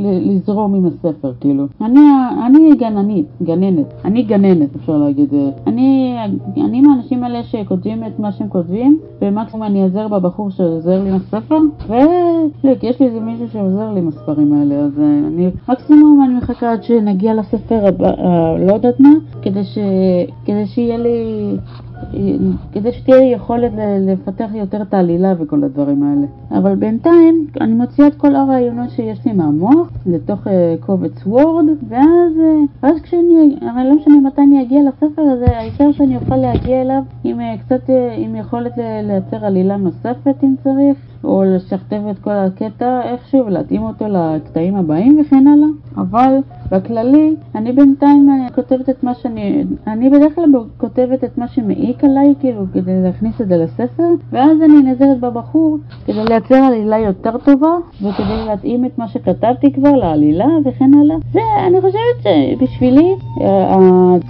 לזרום 0.00 0.74
עם 0.74 0.86
הספר, 0.86 1.32
כאילו. 1.40 1.64
אני, 1.80 2.00
אני 2.46 2.76
גננית, 2.76 3.26
גננת, 3.42 3.86
אני 4.04 4.22
גננת, 4.22 4.76
אפשר 4.76 4.98
להגיד. 4.98 5.34
אני, 5.66 6.16
אני 6.56 6.80
מהאנשים 6.80 7.24
האלה 7.24 7.42
שכותבים 7.42 8.04
את 8.04 8.18
מה 8.18 8.32
שהם 8.32 8.48
כותבים, 8.48 8.98
ומקסימום 9.22 9.66
אני 9.66 9.82
אעזר 9.82 10.08
בבחור 10.08 10.50
שעוזר 10.50 11.02
לי 11.04 11.10
עם 11.10 11.16
הספר, 11.16 11.58
ולק, 11.88 12.84
יש 12.84 13.00
לי 13.00 13.06
איזה 13.06 13.20
מישהו 13.20 13.48
שעוזר 13.48 13.92
לי 13.92 14.00
עם 14.00 14.08
הספרים 14.08 14.52
האלה, 14.52 14.74
אז 14.74 14.98
אני, 14.98 15.50
מקסימום 15.68 16.24
אני 16.24 16.34
מחכה 16.34 16.72
עד 16.72 16.82
שנגיע 16.82 17.31
לספר 17.34 17.86
הבא, 17.86 18.12
לא 18.58 18.72
יודעת 18.72 19.00
מה, 19.00 19.12
כדי, 19.42 19.64
ש, 19.64 19.78
כדי 20.44 20.66
שיהיה 20.66 20.98
לי... 20.98 21.56
כדי 22.72 22.92
שתהיה 22.92 23.32
יכולת 23.32 23.72
לפתח 24.00 24.48
יותר 24.54 24.82
את 24.82 24.94
העלילה 24.94 25.34
וכל 25.38 25.64
הדברים 25.64 26.02
האלה. 26.02 26.26
אבל 26.60 26.74
בינתיים 26.74 27.46
אני 27.60 27.72
מוציאה 27.72 28.08
את 28.08 28.14
כל 28.14 28.34
הרעיונות 28.34 28.90
שיש 28.90 29.26
לי 29.26 29.32
מהמוח 29.32 29.90
לתוך 30.06 30.46
uh, 30.46 30.50
קובץ 30.80 31.26
וורד, 31.26 31.64
ואז, 31.88 32.32
uh, 32.36 32.82
ואז 32.82 33.00
כשאני, 33.02 33.56
הרי 33.60 33.84
לא 33.88 33.96
משנה 33.96 34.14
מתי 34.24 34.40
אני 34.40 34.62
אגיע 34.62 34.80
לספר 34.88 35.22
הזה, 35.22 35.46
העיקר 35.46 35.92
שאני 35.92 36.16
אוכל 36.16 36.36
להגיע 36.36 36.82
אליו 36.82 37.02
עם 37.24 37.40
uh, 37.40 37.60
קצת, 37.64 37.90
uh, 37.90 37.92
עם 38.16 38.36
יכולת 38.36 38.72
לייצר 39.02 39.44
עלילה 39.44 39.76
נוספת 39.76 40.36
אם 40.42 40.54
צריך. 40.64 41.11
או 41.24 41.42
לשכתב 41.44 42.00
את 42.10 42.18
כל 42.18 42.30
הקטע 42.30 43.00
איכשהו 43.02 43.46
ולהתאים 43.46 43.82
אותו 43.82 44.04
לקטעים 44.08 44.76
הבאים 44.76 45.20
וכן 45.20 45.46
הלאה, 45.46 45.68
אבל 45.96 46.36
בכללי 46.70 47.36
אני 47.54 47.72
בינתיים 47.72 48.30
כותבת 48.54 48.88
את 48.88 49.04
מה 49.04 49.14
שאני, 49.14 49.64
אני 49.86 50.10
בדרך 50.10 50.34
כלל 50.34 50.44
כותבת 50.78 51.24
את 51.24 51.38
מה 51.38 51.48
שמעניין 51.48 52.04
אותי 52.04 52.34
כאילו 52.40 52.64
כדי 52.72 53.02
להכניס 53.02 53.40
את 53.40 53.48
זה 53.48 53.56
לספר 53.56 54.08
ואז 54.30 54.62
אני 54.62 54.82
נעזרת 54.82 55.20
בבחור 55.20 55.78
כדי 56.06 56.24
לייצר 56.28 56.54
עלילה 56.54 56.98
יותר 56.98 57.38
טובה 57.38 57.76
וכדי 57.96 58.46
להתאים 58.46 58.84
את 58.84 58.98
מה 58.98 59.08
שכתבתי 59.08 59.72
כבר 59.72 59.92
לעלילה 59.92 60.46
וכן 60.64 60.90
הלאה 60.94 61.16
ואני 61.32 61.80
חושבת 61.80 62.22
שבשבילי 62.22 63.16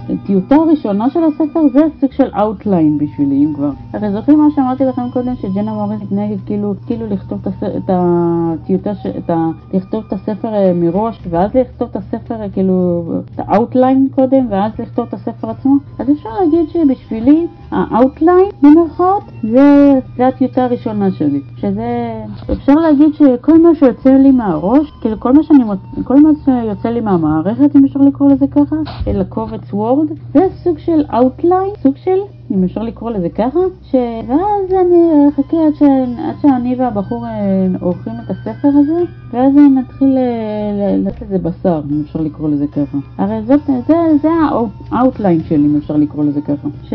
הטיוטה 0.09 0.55
הראשונה 0.55 1.09
של 1.09 1.19
הספר 1.23 1.59
זה 1.73 1.81
סוג 1.99 2.11
של 2.11 2.29
outline 2.39 2.97
בשבילי 2.97 3.45
אם 3.45 3.53
כבר. 3.55 3.71
הרי 3.93 4.11
זוכרים 4.11 4.39
מה 4.39 4.47
שאמרתי 4.55 4.85
לכם 4.85 5.01
קודם 5.13 5.35
שג'נה 5.35 5.73
מוריס 5.73 6.01
מתנהגת 6.01 6.37
כאילו 6.45 6.73
כאילו 6.87 7.07
לכתוב 7.07 7.39
את, 7.77 7.89
הטיוטה, 7.89 8.91
את 9.17 9.29
ה... 9.29 9.47
לכתוב 9.73 10.03
את 10.07 10.13
הספר 10.13 10.53
אה, 10.53 10.71
מראש, 10.75 11.19
ואז 11.29 11.55
לכתוב 11.55 11.89
את 11.91 11.95
הספר, 11.95 12.41
אה, 12.41 12.49
כאילו, 12.49 13.03
את 13.35 13.39
ה 13.47 13.55
outline 13.55 14.07
קודם, 14.15 14.47
ואז 14.49 14.71
לכתוב 14.79 15.05
את 15.07 15.13
הספר 15.13 15.49
עצמו, 15.49 15.75
אז 15.99 16.09
אפשר 16.11 16.29
להגיד 16.39 16.69
שבשבילי 16.69 17.47
ה 17.71 17.80
outline, 17.80 18.49
במרכאות, 18.61 19.23
זה, 19.43 19.99
זה 20.17 20.27
הטיוטה 20.27 20.63
הראשונה 20.63 21.11
שלי. 21.11 21.41
שזה, 21.57 22.23
אפשר 22.51 22.75
להגיד 22.75 23.13
שכל 23.13 23.61
מה 23.61 23.69
שיוצא 23.75 24.09
לי 24.09 24.31
מהראש, 24.31 24.91
כאילו 25.01 25.19
כל 25.19 25.33
מה, 25.33 25.43
שאני, 25.43 25.63
כל 26.03 26.21
מה 26.21 26.29
שיוצא 26.45 26.89
לי 26.89 27.01
מהמערכת, 27.01 27.75
אם 27.75 27.85
אפשר 27.85 27.99
לקרוא 27.99 28.31
לזה 28.31 28.45
ככה, 28.47 28.75
של 29.05 29.21
הקובץ 29.21 29.73
וורד, 29.73 30.07
זה 30.33 30.47
סוג 30.63 30.77
של 30.77 31.03
outline, 31.13 31.69
סוג 31.83 31.95
של 31.97 32.19
אם 32.51 32.63
אפשר 32.63 32.83
לקרוא 32.83 33.11
לזה 33.11 33.29
ככה, 33.29 33.59
ש... 33.83 33.95
ואז 34.27 34.71
אני 34.71 35.29
אחכה 35.29 35.57
עד, 35.67 35.75
ש... 35.75 35.81
עד 36.17 36.35
שאני 36.41 36.75
והבחור 36.75 37.25
אה, 37.25 37.67
עורכים 37.81 38.13
את 38.25 38.29
הספר 38.29 38.67
הזה, 38.67 39.03
ואז 39.31 39.53
נתחיל 39.55 40.17
אה, 40.17 40.97
לתת 40.97 41.21
לזה 41.21 41.37
בשר, 41.37 41.81
אם 41.91 42.01
אפשר 42.05 42.21
לקרוא 42.21 42.49
לזה 42.49 42.67
ככה. 42.67 42.97
הרי 43.17 43.41
זאת, 43.45 43.61
זה, 43.87 43.93
זה 44.21 44.29
ה 44.91 44.98
outline 44.98 45.43
שלי, 45.43 45.65
אם 45.65 45.77
אפשר 45.77 45.97
לקרוא 45.97 46.23
לזה 46.23 46.41
ככה. 46.41 46.67
ש... 46.83 46.93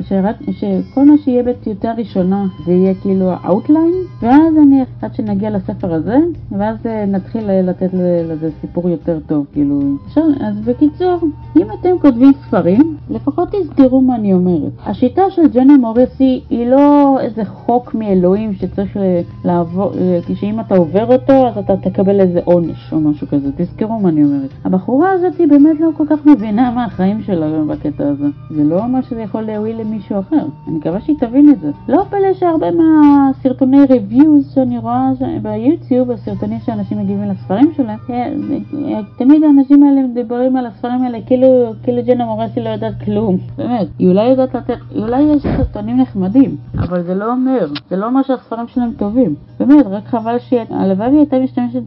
שרק, 0.00 0.36
שכל 0.50 1.04
מה 1.04 1.14
שיהיה 1.24 1.42
בטיוטה 1.42 1.92
ראשונה 1.92 2.46
זה 2.66 2.72
יהיה 2.72 2.94
כאילו 2.94 3.30
ה 3.30 3.37
outline, 3.37 3.94
ואז 4.22 4.56
אני, 4.62 4.82
עד 5.02 5.14
שנגיע 5.14 5.50
לספר 5.50 5.94
הזה, 5.94 6.16
ואז 6.58 6.76
אה, 6.86 7.06
נתחיל 7.06 7.60
לתת 7.60 7.90
לזה 8.28 8.50
סיפור 8.60 8.88
יותר 8.88 9.18
טוב, 9.26 9.46
כאילו. 9.52 9.80
עכשיו, 10.06 10.24
אז 10.40 10.60
בקיצור, 10.60 11.18
אם 11.56 11.66
אתם 11.80 11.98
כותבים 12.00 12.32
ספרים, 12.46 12.96
לפחות 13.10 13.48
תזכרו 13.52 14.00
מה 14.00 14.16
אני 14.16 14.32
אומרת. 14.32 14.71
השיטה 14.86 15.22
של 15.30 15.42
ג'נה 15.52 15.76
מוריס 15.76 16.40
היא 16.50 16.66
לא 16.66 17.16
איזה 17.20 17.44
חוק 17.44 17.94
מאלוהים 17.94 18.54
שצריך 18.54 18.96
לעבור, 19.44 19.92
כשאם 20.26 20.60
אתה 20.60 20.76
עובר 20.76 21.12
אותו 21.12 21.48
אז 21.48 21.58
אתה 21.58 21.76
תקבל 21.76 22.20
איזה 22.20 22.40
עונש 22.44 22.92
או 22.92 23.00
משהו 23.00 23.26
כזה, 23.26 23.48
תזכרו 23.56 23.98
מה 24.00 24.08
אני 24.08 24.24
אומרת. 24.24 24.50
הבחורה 24.64 25.10
הזאת 25.10 25.38
היא 25.38 25.48
באמת 25.48 25.80
לא 25.80 25.88
כל 25.96 26.04
כך 26.10 26.26
מבינה 26.26 26.70
מה 26.70 26.84
החיים 26.84 27.22
שלה 27.22 27.46
בקטע 27.68 28.08
הזה. 28.08 28.26
זה 28.50 28.64
לא 28.64 28.84
אומר 28.84 29.02
שזה 29.02 29.20
יכול 29.20 29.42
להועיל 29.42 29.80
למישהו 29.80 30.20
אחר, 30.20 30.46
אני 30.68 30.76
מקווה 30.76 31.00
שהיא 31.00 31.16
תבין 31.18 31.50
את 31.50 31.60
זה. 31.60 31.70
לא 31.88 32.04
פלא 32.10 32.34
שהרבה 32.34 32.66
מהסרטוני 32.70 33.84
ריוויוז 33.90 34.52
שאני 34.54 34.78
רואה 34.78 35.10
ביוטיוב, 35.42 36.10
הסרטונים 36.10 36.58
שאנשים 36.66 36.98
מגיבים 36.98 37.30
לספרים 37.30 37.72
שלהם, 37.76 37.98
אה, 38.10 38.28
אה, 38.74 39.00
תמיד 39.18 39.42
האנשים 39.42 39.82
האלה 39.82 40.02
מדברים 40.02 40.56
על 40.56 40.66
הספרים 40.66 41.02
האלה 41.02 41.18
כאילו, 41.26 41.72
כאילו 41.82 42.02
ג'נה 42.06 42.24
מוריסי 42.24 42.60
לא 42.60 42.68
יודעת 42.68 42.94
כלום. 43.04 43.36
באמת, 43.58 43.88
היא 43.98 44.08
אולי 44.08 44.28
יודעת 44.28 44.54
לתת 44.62 44.78
אולי 44.96 45.22
יש 45.22 45.42
סרטונים 45.42 46.00
נחמדים, 46.00 46.56
אבל 46.78 47.02
זה 47.02 47.14
לא 47.14 47.32
אומר, 47.32 47.66
זה 47.90 47.96
לא 47.96 48.06
אומר 48.06 48.22
שהספרים 48.22 48.68
שלהם 48.68 48.92
טובים. 48.96 49.34
באמת, 49.60 49.86
רק 49.86 50.06
חבל 50.06 50.38
שהיא, 50.38 50.60
הלוואי 50.70 51.08
והיא 51.08 51.18
הייתה 51.18 51.38
משתמשת 51.38 51.82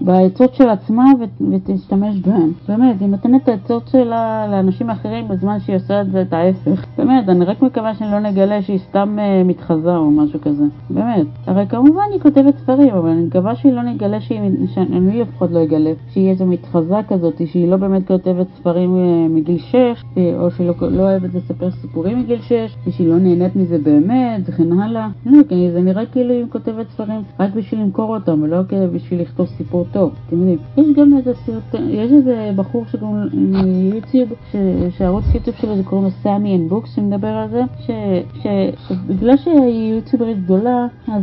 בעצות 0.00 0.54
של 0.54 0.68
עצמה 0.68 1.04
ותשתמש 1.50 2.16
בהן. 2.16 2.50
באמת, 2.68 3.00
היא 3.00 3.08
נותנת 3.08 3.42
את 3.42 3.48
העצות 3.48 3.88
שלה 3.88 4.46
לאנשים 4.50 4.90
אחרים 4.90 5.28
בזמן 5.28 5.60
שהיא 5.60 5.76
עושה 5.76 6.00
את 6.00 6.10
זה 6.10 6.22
את 6.22 6.32
ההפך. 6.32 6.86
באמת, 6.98 7.28
אני 7.28 7.44
רק 7.44 7.62
מקווה 7.62 7.94
שאני 7.94 8.10
לא 8.10 8.18
נגלה 8.18 8.62
שהיא 8.62 8.78
סתם 8.78 9.18
uh, 9.18 9.48
מתחזה 9.48 9.96
או 9.96 10.10
משהו 10.10 10.40
כזה. 10.40 10.64
באמת. 10.90 11.26
הרי 11.46 11.66
כמובן 11.66 12.04
היא 12.12 12.20
כותבת 12.20 12.58
ספרים, 12.58 12.94
אבל 12.94 13.08
אני 13.08 13.22
מקווה 13.22 13.56
שהיא 13.56 13.72
לא 13.72 13.82
נגלה 13.82 14.20
שהיא, 14.20 14.40
שאני 14.74 15.20
לפחות 15.20 15.50
לא 15.50 15.62
אגלה, 15.62 15.92
שהיא 16.12 16.30
איזו 16.30 16.46
מתחזה 16.46 17.00
כזאת, 17.08 17.42
שהיא 17.46 17.68
לא 17.68 17.76
באמת 17.76 18.06
כותבת 18.06 18.46
ספרים 18.54 18.96
uh, 18.96 19.32
מגיל 19.32 19.58
6, 19.58 19.76
או 20.38 20.50
שהיא 20.50 20.66
לא, 20.68 20.71
לא 20.80 21.02
אוהבת 21.02 21.34
לספר 21.34 21.70
סיפורים 21.70 22.18
מגיל 22.18 22.40
6, 22.40 22.76
ושהיא 22.86 23.08
לא 23.08 23.18
נהנית 23.18 23.56
מזה 23.56 23.78
באמת, 23.78 24.40
וכן 24.46 24.80
הלאה. 24.80 25.08
לא, 25.26 25.38
כי 25.48 25.70
זה 25.72 25.80
נראה 25.80 26.06
כאילו 26.06 26.34
היא 26.34 26.44
כותבת 26.48 26.90
ספרים 26.90 27.22
רק 27.40 27.54
בשביל 27.54 27.80
למכור 27.80 28.16
אותם, 28.16 28.42
ולא 28.42 28.62
בשביל 28.92 29.20
לכתוב 29.20 29.46
סיפור 29.46 29.86
טוב. 29.92 30.12
אתם 30.26 30.36
יודעים, 30.36 30.58
יש 30.76 30.86
גם 30.96 31.16
איזה 31.18 31.34
סרט, 31.34 31.74
יש 31.88 32.12
איזה 32.12 32.50
בחור 32.56 32.84
שקוראים 32.86 33.28
מיוטיוב, 33.34 34.32
שהערוץ 34.98 35.24
יוטיוב 35.34 35.56
שלו 35.56 35.76
זה 35.76 35.82
קוראים 35.82 36.04
לו 36.04 36.10
סמי 36.10 36.56
and 36.56 36.68
books, 36.68 36.94
שמדבר 36.94 37.28
על 37.28 37.48
זה, 37.50 37.62
שבגלל 38.42 39.36
שהיא 39.36 39.94
יוטיוברית 39.94 40.44
גדולה, 40.44 40.86
אז 41.08 41.22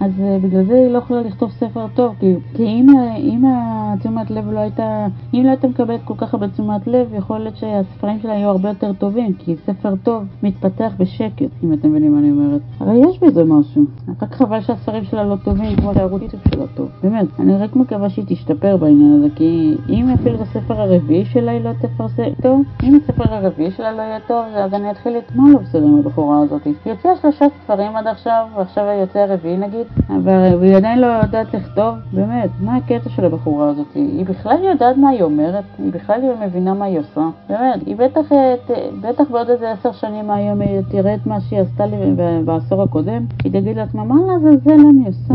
אז 0.00 0.10
בגלל 0.42 0.64
זה 0.64 0.74
היא 0.74 0.92
לא 0.92 0.98
יכולה 0.98 1.22
לכתוב 1.22 1.50
ספר 1.50 1.86
טוב, 1.94 2.14
כי, 2.20 2.34
כי 2.54 2.64
אם, 2.64 2.86
אם 3.16 3.44
התשומת 3.46 4.30
לב 4.30 4.50
לא 4.50 4.58
הייתה, 4.58 5.06
אם 5.34 5.42
לא 5.44 5.48
הייתה 5.48 5.68
מקבלת 5.68 6.00
כל 6.04 6.14
כך 6.16 6.34
הרבה 6.34 6.48
תשומת 6.48 6.86
לב, 6.86 7.14
יכול 7.14 7.38
להיות 7.38 7.56
שהספרים 7.56 8.20
שלה 8.22 8.34
יהיו 8.34 8.48
הרבה 8.48 8.69
יותר 8.70 8.92
טובים, 8.92 9.32
כי 9.38 9.56
ספר 9.66 9.94
טוב 10.02 10.24
מתפתח 10.42 10.92
בשקט, 10.98 11.50
אם 11.64 11.72
אתם 11.72 11.90
מבינים 11.90 12.12
מה 12.12 12.18
אני 12.18 12.30
אומרת. 12.30 12.60
הרי 12.80 12.96
יש 13.08 13.18
בזה 13.18 13.44
משהו, 13.44 13.84
רק 14.22 14.34
חבל 14.34 14.60
שהספרים 14.60 15.04
שלה 15.04 15.24
לא 15.24 15.36
טובים 15.44 15.76
כמו 15.76 15.94
שהערוץ 15.94 16.22
יוטיוב 16.22 16.42
שלה 16.54 16.66
טוב. 16.74 16.88
באמת, 17.02 17.26
אני 17.38 17.56
רק 17.56 17.76
מקווה 17.76 18.10
שהיא 18.10 18.24
תשתפר 18.28 18.76
בעניין 18.76 19.12
הזה, 19.12 19.28
כי 19.34 19.76
אם 19.88 20.08
אפילו 20.14 20.34
את 20.34 20.40
הספר 20.40 20.80
הרביעי 20.80 21.24
שלה 21.24 21.52
היא 21.52 21.64
לא 21.64 21.70
תפרסם 21.72 22.22
טוב, 22.42 22.62
אם 22.82 22.98
הספר 23.02 23.34
הרביעי 23.34 23.70
שלה 23.70 23.92
לא 23.92 24.02
יהיה 24.02 24.18
טוב, 24.26 24.44
אז 24.54 24.74
אני 24.74 24.90
אתחיל 24.90 25.18
את 25.18 25.34
מה 25.34 25.50
לא 25.52 25.58
בסדר 25.58 25.86
עם 25.86 25.98
הבחורה 25.98 26.40
הזאת. 26.40 26.64
היא 26.64 26.74
יוצאה 26.86 27.16
שלושה 27.22 27.46
ספרים 27.64 27.96
עד 27.96 28.06
עכשיו, 28.06 28.46
ועכשיו 28.56 28.84
יוצא 29.00 29.18
הרביעי 29.18 29.56
נגיד, 29.56 29.86
אבל 30.08 30.62
היא 30.62 30.76
עדיין 30.76 30.98
לא 30.98 31.06
יודעת 31.06 31.54
לכתוב, 31.54 31.94
באמת, 32.12 32.50
מה 32.60 32.76
הקטע 32.76 33.10
של 33.10 33.24
הבחורה 33.24 33.68
הזאת? 33.68 33.86
היא 33.94 34.26
בכלל 34.26 34.64
יודעת 34.64 34.96
מה 34.96 35.08
היא 35.08 35.22
אומרת? 35.22 35.64
היא 35.78 35.92
בכלל 35.92 36.20
לא 36.20 36.46
מבינה 36.46 36.74
מה 36.74 36.84
היא 36.84 36.98
עושה? 36.98 37.28
באמת, 37.48 37.86
היא 37.86 37.96
בטח, 37.96 38.32
אה, 38.70 38.88
בטח 39.00 39.30
בעוד 39.30 39.50
איזה 39.50 39.70
עשר 39.70 39.92
שנים 39.92 40.26
מהיום 40.26 40.60
היא 40.60 40.80
תראה 40.90 41.14
את 41.14 41.26
מה 41.26 41.40
שהיא 41.40 41.60
עשתה 41.60 41.86
לי 41.86 41.96
בעשור 42.44 42.82
הקודם, 42.82 43.24
היא 43.44 43.52
תגיד 43.52 43.76
לעצמה, 43.76 44.04
מה 44.04 44.14
לעזאזל 44.26 44.80
אני 44.90 45.06
עושה? 45.06 45.34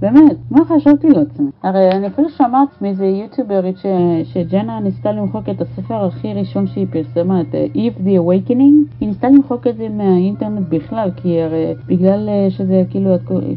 באמת, 0.00 0.36
מה 0.50 0.64
חשבתי 0.64 1.08
לעצמי? 1.08 1.50
הרי 1.62 1.90
אני 1.90 2.06
אפילו 2.06 2.28
שמעת 2.28 2.82
מאיזה 2.82 3.06
יוטיוברית 3.06 3.78
ש... 3.78 3.86
שג'נה 4.24 4.80
ניסתה 4.80 5.12
למחוק 5.12 5.48
את 5.48 5.60
הספר 5.60 6.04
הכי 6.04 6.34
ראשון 6.34 6.66
שהיא 6.66 6.86
פרסמה, 6.90 7.40
את 7.40 7.46
uh, 7.46 7.76
Eve 7.76 7.98
the 7.98 8.20
Awakening, 8.20 8.98
היא 9.00 9.08
ניסתה 9.08 9.28
למחוק 9.28 9.66
את 9.66 9.76
זה 9.76 9.88
מהאינטרנט 9.88 10.68
בכלל, 10.68 11.10
כי 11.16 11.42
הרי 11.42 11.74
בגלל 11.86 12.28
uh, 12.28 12.52
שזה 12.52 12.82
כאילו, 12.90 13.10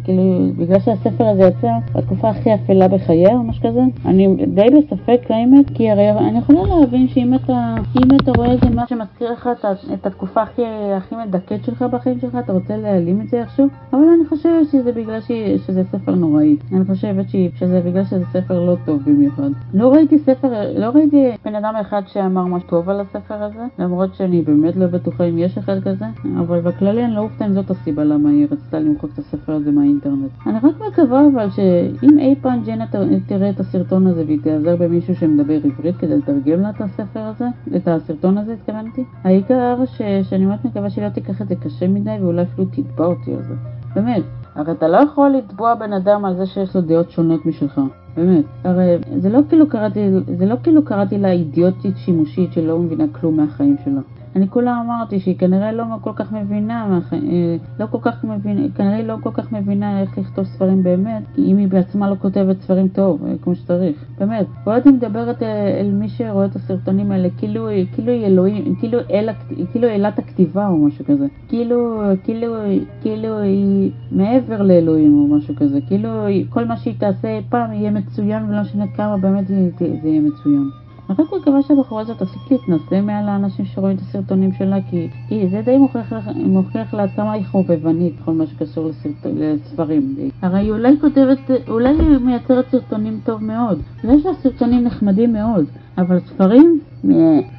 כאילו, 0.03 0.23
בגלל 0.57 0.79
שהספר 0.79 1.25
הזה 1.25 1.43
יצא 1.43 1.71
בתקופה 1.95 2.29
הכי 2.29 2.53
אפלה 2.53 2.87
בחייה 2.87 3.33
או 3.33 3.43
משהו 3.43 3.63
כזה, 3.63 3.81
אני 4.05 4.35
די 4.47 4.67
בספק 4.77 5.21
האמת, 5.29 5.69
כי 5.73 5.89
הרי 5.89 6.11
אני 6.11 6.37
יכולה 6.37 6.61
להבין 6.63 7.07
שאם 7.07 7.33
אתה, 7.33 7.75
אתה 8.23 8.31
רואה 8.37 8.51
איזה 8.51 8.69
מה 8.69 8.87
שמזכיר 9.03 9.31
לך 9.31 9.49
את, 9.51 9.65
את 9.93 10.05
התקופה 10.05 10.41
הכי, 10.41 10.61
הכי 10.97 11.15
מדכאת 11.15 11.63
שלך 11.63 11.81
בחיים 11.81 12.19
שלך, 12.19 12.35
אתה 12.35 12.53
רוצה 12.53 12.77
להעלים 12.77 13.21
את 13.21 13.29
זה 13.29 13.39
איכשהו, 13.39 13.67
אבל 13.93 14.03
אני 14.17 14.25
חושבת 14.29 14.67
שזה 14.71 14.91
בגלל 14.91 15.21
ש... 15.21 15.31
שזה 15.65 15.83
ספר 15.91 16.15
נוראי. 16.15 16.57
אני 16.71 16.85
חושבת 16.85 17.29
ש... 17.29 17.35
שזה 17.55 17.81
בגלל 17.85 18.03
שזה 18.03 18.25
ספר 18.31 18.65
לא 18.65 18.75
טוב 18.85 19.01
במיוחד. 19.05 19.49
לא 19.73 19.93
ראיתי 19.93 20.19
ספר, 20.19 20.79
לא 20.79 20.85
ראיתי 20.85 21.31
בן 21.45 21.55
אדם 21.55 21.73
אחד 21.81 22.01
שאמר 22.07 22.45
משהו 22.45 22.69
טוב 22.69 22.89
על 22.89 22.99
הספר 22.99 23.43
הזה, 23.43 23.65
למרות 23.79 24.15
שאני 24.15 24.41
באמת 24.41 24.75
לא 24.75 24.87
בטוחה 24.87 25.23
אם 25.23 25.37
יש 25.37 25.57
אחד 25.57 25.83
כזה, 25.83 26.05
אבל 26.39 26.61
בכללי 26.61 27.05
אני 27.05 27.13
לא 27.15 27.21
אופתע 27.21 27.45
אם 27.45 27.53
זאת 27.53 27.69
הסיבה 27.69 28.03
למה 28.03 28.29
היא 28.29 28.47
רצתה 28.51 28.79
למחוק 28.79 29.09
את 29.13 29.19
הספר 29.19 29.53
הזה 29.53 29.71
מהאינטרנט. 29.71 30.31
אני 30.47 30.57
רק 30.63 30.75
מקווה 30.87 31.27
אבל 31.33 31.49
שאם 31.49 32.19
אי 32.19 32.35
פעם 32.41 32.63
ג'נה 32.65 32.85
תראה 33.27 33.49
את 33.49 33.59
הסרטון 33.59 34.07
הזה 34.07 34.25
והיא 34.25 34.39
תיעזר 34.43 34.75
במישהו 34.75 35.15
שמדבר 35.15 35.59
עברית 35.63 35.97
כדי 35.97 36.17
לתרגם 36.17 36.61
לה 36.61 36.69
את 36.69 36.81
הספר 36.81 37.19
הזה, 37.19 37.45
את 37.75 37.87
הסרטון 37.87 38.37
הזה 38.37 38.55
התכוונתי, 38.97 39.03
העיקר 39.23 39.85
ש... 39.85 40.01
שאני 40.29 40.45
מאוד 40.45 40.59
מקווה 40.63 40.89
שהיא 40.89 41.05
לא 41.05 41.09
תיקח 41.09 41.41
את 41.41 41.47
זה 41.47 41.55
קשה 41.55 41.87
מדי 41.87 42.17
ואולי 42.21 42.41
אפילו 42.41 42.67
תתבע 42.71 43.05
אותי 43.05 43.33
על 43.33 43.43
זה. 43.43 43.53
באמת. 43.95 44.23
הרי 44.55 44.71
אתה 44.71 44.87
לא 44.87 44.97
יכול 44.97 45.29
לתבוע 45.29 45.75
בן 45.75 45.93
אדם 45.93 46.25
על 46.25 46.35
זה 46.35 46.45
שיש 46.45 46.75
לו 46.75 46.81
דעות 46.81 47.11
שונות 47.11 47.45
משלך. 47.45 47.81
באמת. 48.15 48.45
הרי 48.63 48.97
זה 49.17 49.29
לא 49.29 49.39
כאילו 49.49 49.69
קראתי, 49.69 49.99
זה 50.37 50.45
לא 50.45 50.55
כאילו 50.63 50.85
קראתי 50.85 51.17
לה 51.17 51.31
אידיוטית 51.31 51.97
שימושית 51.97 52.53
שלא 52.53 52.79
מבינה 52.79 53.03
כלום 53.11 53.37
מהחיים 53.37 53.75
שלה. 53.85 54.01
אני 54.35 54.47
כולה 54.49 54.81
אמרתי 54.85 55.19
שהיא 55.19 55.37
כנראה 55.37 55.71
לא 55.71 55.83
כל 56.01 56.11
כך 56.15 56.31
מבינה, 56.31 56.99
אה, 57.13 57.55
לא 57.79 57.85
כל 57.85 57.97
כך 58.01 58.23
מבינה, 58.23 58.61
כנראה 58.75 59.03
לא 59.03 59.15
כל 59.23 59.29
כך 59.33 59.51
מבינה 59.51 60.01
איך 60.01 60.17
לכתוב 60.17 60.45
ספרים 60.45 60.83
באמת, 60.83 61.23
אם 61.37 61.57
היא 61.57 61.67
בעצמה 61.67 62.09
לא 62.09 62.15
כותבת 62.21 62.61
ספרים 62.61 62.87
טוב, 62.87 63.25
אה, 63.25 63.33
כמו 63.41 63.55
שצריך. 63.55 64.05
באמת. 64.19 64.45
ועוד 64.65 64.81
היא 64.85 64.93
מדברת 64.93 65.43
אה, 65.43 65.79
אל 65.79 65.91
מי 65.91 66.09
שרואה 66.09 66.45
את 66.45 66.55
הסרטונים 66.55 67.11
האלה, 67.11 67.29
כאילו, 67.37 67.67
כאילו 67.95 68.11
היא 68.11 68.25
אלוהים, 68.25 68.75
כאילו, 68.79 68.99
אל, 69.11 69.29
כאילו 69.71 69.87
אלת 69.87 70.19
הכתיבה 70.19 70.67
או 70.67 70.77
משהו 70.77 71.05
כזה. 71.05 71.25
כאילו, 71.47 72.01
כאילו, 72.23 72.55
כאילו 73.01 73.37
היא 73.39 73.91
מעבר 74.11 74.61
לאלוהים 74.61 75.13
או 75.19 75.37
משהו 75.37 75.55
כזה. 75.55 75.79
כאילו 75.87 76.09
כל 76.49 76.65
מה 76.65 76.77
שהיא 76.77 76.95
תעשה 76.97 77.39
פעם 77.49 77.73
יהיה 77.73 77.91
מצוין 77.91 78.43
ולא 78.49 78.61
משנה 78.61 78.85
כמה 78.87 79.17
באמת 79.17 79.47
זה, 79.47 79.69
זה 79.79 80.07
יהיה 80.09 80.21
מצוין. 80.21 80.82
אני 81.09 81.17
רק 81.19 81.33
מקווה 81.41 81.61
שהבחורה 81.61 82.01
הזאת 82.01 82.17
תפסיק 82.17 82.51
להתנשא 82.51 83.01
מעל 83.01 83.29
האנשים 83.29 83.65
שרואים 83.65 83.97
את 83.97 84.01
הסרטונים 84.01 84.53
שלה, 84.53 84.77
כי, 84.89 85.07
כי 85.27 85.47
זה 85.49 85.61
די 85.65 85.77
מוכיח, 85.77 86.13
מוכיח 86.35 86.93
לה 86.93 87.07
כמה 87.07 87.31
היא 87.31 87.45
חובבנית 87.45 88.21
בכל 88.21 88.31
מה 88.31 88.47
שקשור 88.47 88.89
לסרט, 88.89 89.33
לספרים. 89.35 90.15
הרי 90.41 90.59
היא 90.59 90.71
אולי 90.71 90.99
כותבת, 91.01 91.39
אולי 91.67 91.89
היא 91.89 92.17
מייצרת 92.17 92.65
סרטונים 92.71 93.19
טוב 93.23 93.43
מאוד, 93.43 93.79
אולי 94.03 94.15
יש 94.15 94.25
לה 94.25 94.33
סרטונים 94.33 94.83
נחמדים 94.83 95.33
מאוד, 95.33 95.65
אבל 95.97 96.19
ספרים? 96.19 96.79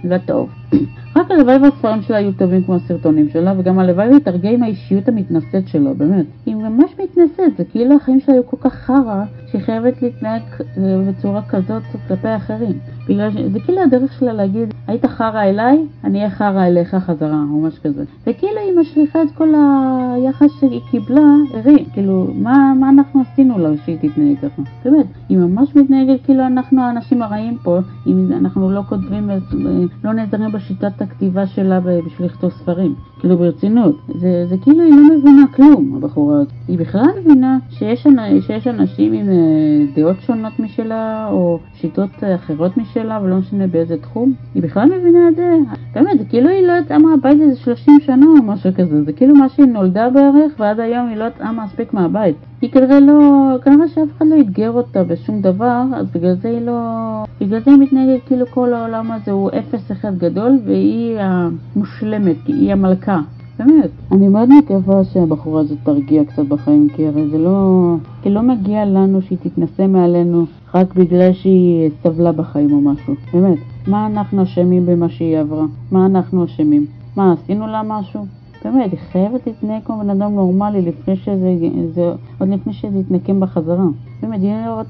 לא 0.04 0.18
טוב. 0.26 0.50
רק 1.16 1.30
הלוואי 1.30 1.56
והספרים 1.56 2.02
שלה 2.02 2.16
היו 2.16 2.32
טובים 2.32 2.64
כמו 2.64 2.74
הסרטונים 2.74 3.28
שלה, 3.28 3.54
וגם 3.58 3.78
הלוואי 3.78 4.08
עם 4.44 4.62
האישיות 4.62 5.08
המתנשאת 5.08 5.68
שלו, 5.68 5.94
באמת. 5.94 6.26
היא 6.46 6.54
ממש 6.54 6.90
מתנשאת, 7.02 7.56
זה 7.58 7.64
כאילו 7.64 7.96
החיים 7.96 8.20
שלה 8.20 8.34
היו 8.34 8.46
כל 8.46 8.56
כך 8.60 8.74
חרא, 8.74 9.24
שהיא 9.50 9.62
חייבת 9.62 10.02
להתנהג 10.02 10.42
אה, 10.60 11.02
בצורה 11.08 11.42
כזאת 11.42 11.82
כלפי 12.08 12.36
אחרים. 12.36 12.78
בגלל 13.08 13.30
ש... 13.30 13.34
זה 13.52 13.60
כאילו 13.60 13.82
הדרך 13.82 14.12
שלה 14.12 14.32
להגיד, 14.32 14.74
היית 14.86 15.06
חרא 15.06 15.42
אליי, 15.42 15.78
אני 16.04 16.18
אהיה 16.18 16.30
חרא 16.30 16.66
אליך 16.66 16.94
חזרה, 16.94 17.44
או 17.50 17.60
משהו 17.60 17.82
כזה. 17.82 18.04
וכאילו 18.26 18.58
היא 18.60 18.78
משליכה 18.80 19.22
את 19.22 19.28
כל 19.34 19.54
היחס 20.14 20.50
שהיא 20.60 20.80
קיבלה, 20.90 21.34
הרי, 21.54 21.84
כאילו, 21.92 22.28
מה, 22.34 22.72
מה 22.80 22.88
אנחנו 22.88 23.20
עשינו 23.20 23.58
לה 23.58 23.68
שהיא 23.84 23.96
תתנהג 23.96 24.36
ככה? 24.42 24.62
באמת, 24.84 25.06
היא 25.28 25.38
ממש 25.38 25.76
מתנהגת 25.76 26.24
כאילו 26.24 26.46
אנחנו 26.46 26.82
האנשים 26.82 27.22
הרעים 27.22 27.56
פה, 27.62 27.78
אם 28.06 28.23
אנחנו 28.32 28.70
לא 28.70 28.82
כותבים, 28.88 29.30
לא 30.04 30.12
נעזרים 30.12 30.52
בשיטת 30.52 31.02
הכתיבה 31.02 31.46
שלה 31.46 31.80
בשביל 31.80 32.26
לכתוב 32.26 32.50
ספרים. 32.50 32.94
כאילו 33.24 33.38
ברצינות, 33.38 33.96
זה, 34.14 34.46
זה 34.48 34.56
כאילו 34.62 34.82
היא 34.82 34.90
לא 34.90 35.16
מבינה 35.16 35.44
כלום, 35.54 35.94
הבחורה 35.96 36.34
הזאת. 36.34 36.48
היא 36.68 36.78
בכלל 36.78 37.06
מבינה 37.20 37.58
שיש, 37.70 38.06
שיש 38.46 38.66
אנשים 38.66 39.12
עם 39.12 39.28
אה, 39.28 39.84
דעות 39.94 40.16
שונות 40.20 40.52
משלה, 40.58 41.28
או 41.30 41.58
שיטות 41.74 42.10
אחרות 42.34 42.76
משלה, 42.76 43.20
ולא 43.22 43.36
משנה 43.36 43.66
באיזה 43.66 43.96
תחום. 43.96 44.32
היא 44.54 44.62
בכלל 44.62 44.88
מבינה 44.98 45.28
את 45.28 45.36
זה. 45.36 45.56
באמת, 45.94 46.18
זה 46.18 46.24
כאילו 46.24 46.48
היא 46.48 46.66
לא 46.66 46.72
יצאה 46.72 46.98
מהבית 46.98 47.40
איזה 47.40 47.56
30 47.56 48.00
שנה 48.00 48.26
או 48.26 48.42
משהו 48.42 48.70
כזה. 48.76 49.04
זה 49.04 49.12
כאילו 49.12 49.34
מה 49.34 49.48
שהיא 49.48 49.66
נולדה 49.66 50.10
בערך, 50.10 50.52
ועד 50.58 50.80
היום 50.80 51.08
היא 51.08 51.16
לא 51.16 51.24
יצאה 51.24 51.52
מספיק 51.52 51.94
מהבית. 51.94 52.36
היא 52.60 52.70
כנראה 52.70 53.00
לא, 53.00 53.56
כנראה 53.64 53.88
שאף 53.88 54.08
אחד 54.16 54.26
לא 54.26 54.40
אתגר 54.40 54.70
אותה 54.70 55.04
בשום 55.04 55.40
דבר, 55.40 55.82
אז 55.94 56.06
בגלל 56.14 56.34
זה 56.34 56.48
היא 56.48 56.60
לא, 56.60 56.80
בגלל 57.40 57.60
זה 57.60 57.70
היא 57.70 57.80
מתנהגת 57.80 58.20
כאילו 58.26 58.46
כל 58.46 58.74
העולם 58.74 59.12
הזה 59.12 59.30
הוא 59.30 59.50
אפס 59.58 59.92
אחד 59.92 60.18
גדול, 60.18 60.58
והיא 60.64 61.18
המושלמת, 61.20 62.36
היא 62.46 62.72
המלכה. 62.72 63.13
באמת. 63.58 63.90
אני 64.12 64.28
מאוד 64.28 64.48
מקווה 64.58 65.04
שהבחורה 65.04 65.60
הזאת 65.60 65.78
תרגיע 65.82 66.24
קצת 66.24 66.46
בחיים, 66.46 66.88
כי 66.96 67.06
הרי 67.06 67.28
זה 67.28 67.38
לא... 67.38 67.94
כי 68.22 68.30
לא 68.30 68.42
מגיע 68.42 68.84
לנו 68.84 69.22
שהיא 69.22 69.38
תתנשא 69.42 69.86
מעלינו 69.86 70.44
רק 70.74 70.94
בגלל 70.94 71.32
שהיא 71.32 71.90
סבלה 72.02 72.32
בחיים 72.32 72.72
או 72.72 72.80
משהו. 72.80 73.14
באמת. 73.32 73.58
מה 73.86 74.06
אנחנו 74.06 74.42
אשמים 74.42 74.86
במה 74.86 75.08
שהיא 75.08 75.38
עברה? 75.38 75.64
מה 75.90 76.06
אנחנו 76.06 76.44
אשמים? 76.44 76.86
מה, 77.16 77.32
עשינו 77.32 77.66
לה 77.66 77.82
משהו? 77.86 78.26
באמת, 78.64 78.90
היא 78.90 79.00
חייבת 79.12 79.46
להתנהג 79.46 79.82
כמו 79.84 79.98
בן 79.98 80.10
אדם 80.10 80.34
נורמלי 80.34 80.82
לפני 80.82 81.16
שזה, 81.16 81.56
זה, 81.94 82.12
עוד 82.44 82.52
לפני 82.52 82.72
שזה 82.72 82.98
יתנקם 82.98 83.40
בחזרה. 83.40 83.84
באמת, 84.22 84.40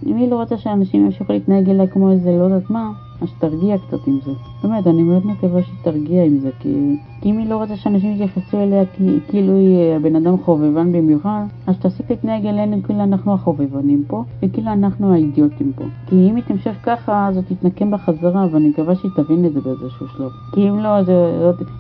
אם 0.07 0.17
היא 0.17 0.31
לא 0.31 0.41
רוצה 0.41 0.57
שאנשים 0.57 1.05
ימשיכו 1.05 1.33
להתנהג 1.33 1.71
אליה 1.71 1.87
כמו 1.87 2.11
איזה 2.11 2.31
לא 2.39 2.45
יודעת 2.45 2.71
מה, 2.71 2.93
אז 3.21 3.29
תרגיע 3.39 3.79
קצת 3.79 4.07
עם 4.07 4.19
זה. 4.25 4.31
באמת, 4.63 4.87
אני 4.87 5.03
מאוד 5.03 5.27
מקווה 5.27 5.63
שהיא 5.63 5.79
תרגיע 5.83 6.25
עם 6.25 6.39
זה, 6.39 6.51
כי, 6.61 6.97
כי 7.21 7.31
אם 7.31 7.39
היא 7.39 7.49
לא 7.49 7.57
רוצה 7.57 7.77
שאנשים 7.77 8.13
יתייחסו 8.13 8.59
אליה 8.59 8.85
כי, 8.87 9.19
כאילו 9.29 9.57
היא 9.57 9.95
הבן 9.97 10.17
אדם 10.17 10.37
חובבן 10.39 10.93
במיוחד, 10.93 11.45
אז 11.67 11.79
תפסיק 11.79 12.11
להתנהג 12.11 12.47
אלינו 12.47 12.83
כאילו 12.83 13.03
אנחנו 13.03 13.35
החובבנים 13.35 14.05
פה, 14.07 14.25
וכאילו 14.43 14.73
אנחנו 14.73 15.13
האידיוטים 15.13 15.73
פה. 15.77 15.85
כי 16.07 16.31
אם 16.31 16.37
היא 16.37 16.45
תמשך 16.45 16.75
ככה, 16.83 17.29
אז 17.29 17.37
היא 17.37 17.45
תתנקם 17.57 17.91
בחזרה, 17.91 18.47
ואני 18.51 18.69
מקווה 18.69 18.95
שהיא 18.95 19.11
תבין 19.17 19.45
את 19.45 19.53
זה 19.53 19.61
באיזשהו 19.61 20.09
שלב. 20.09 20.31
כי 20.53 20.69
אם 20.69 20.79
לא, 20.79 20.89
אז 20.89 21.09
היא 21.09 21.17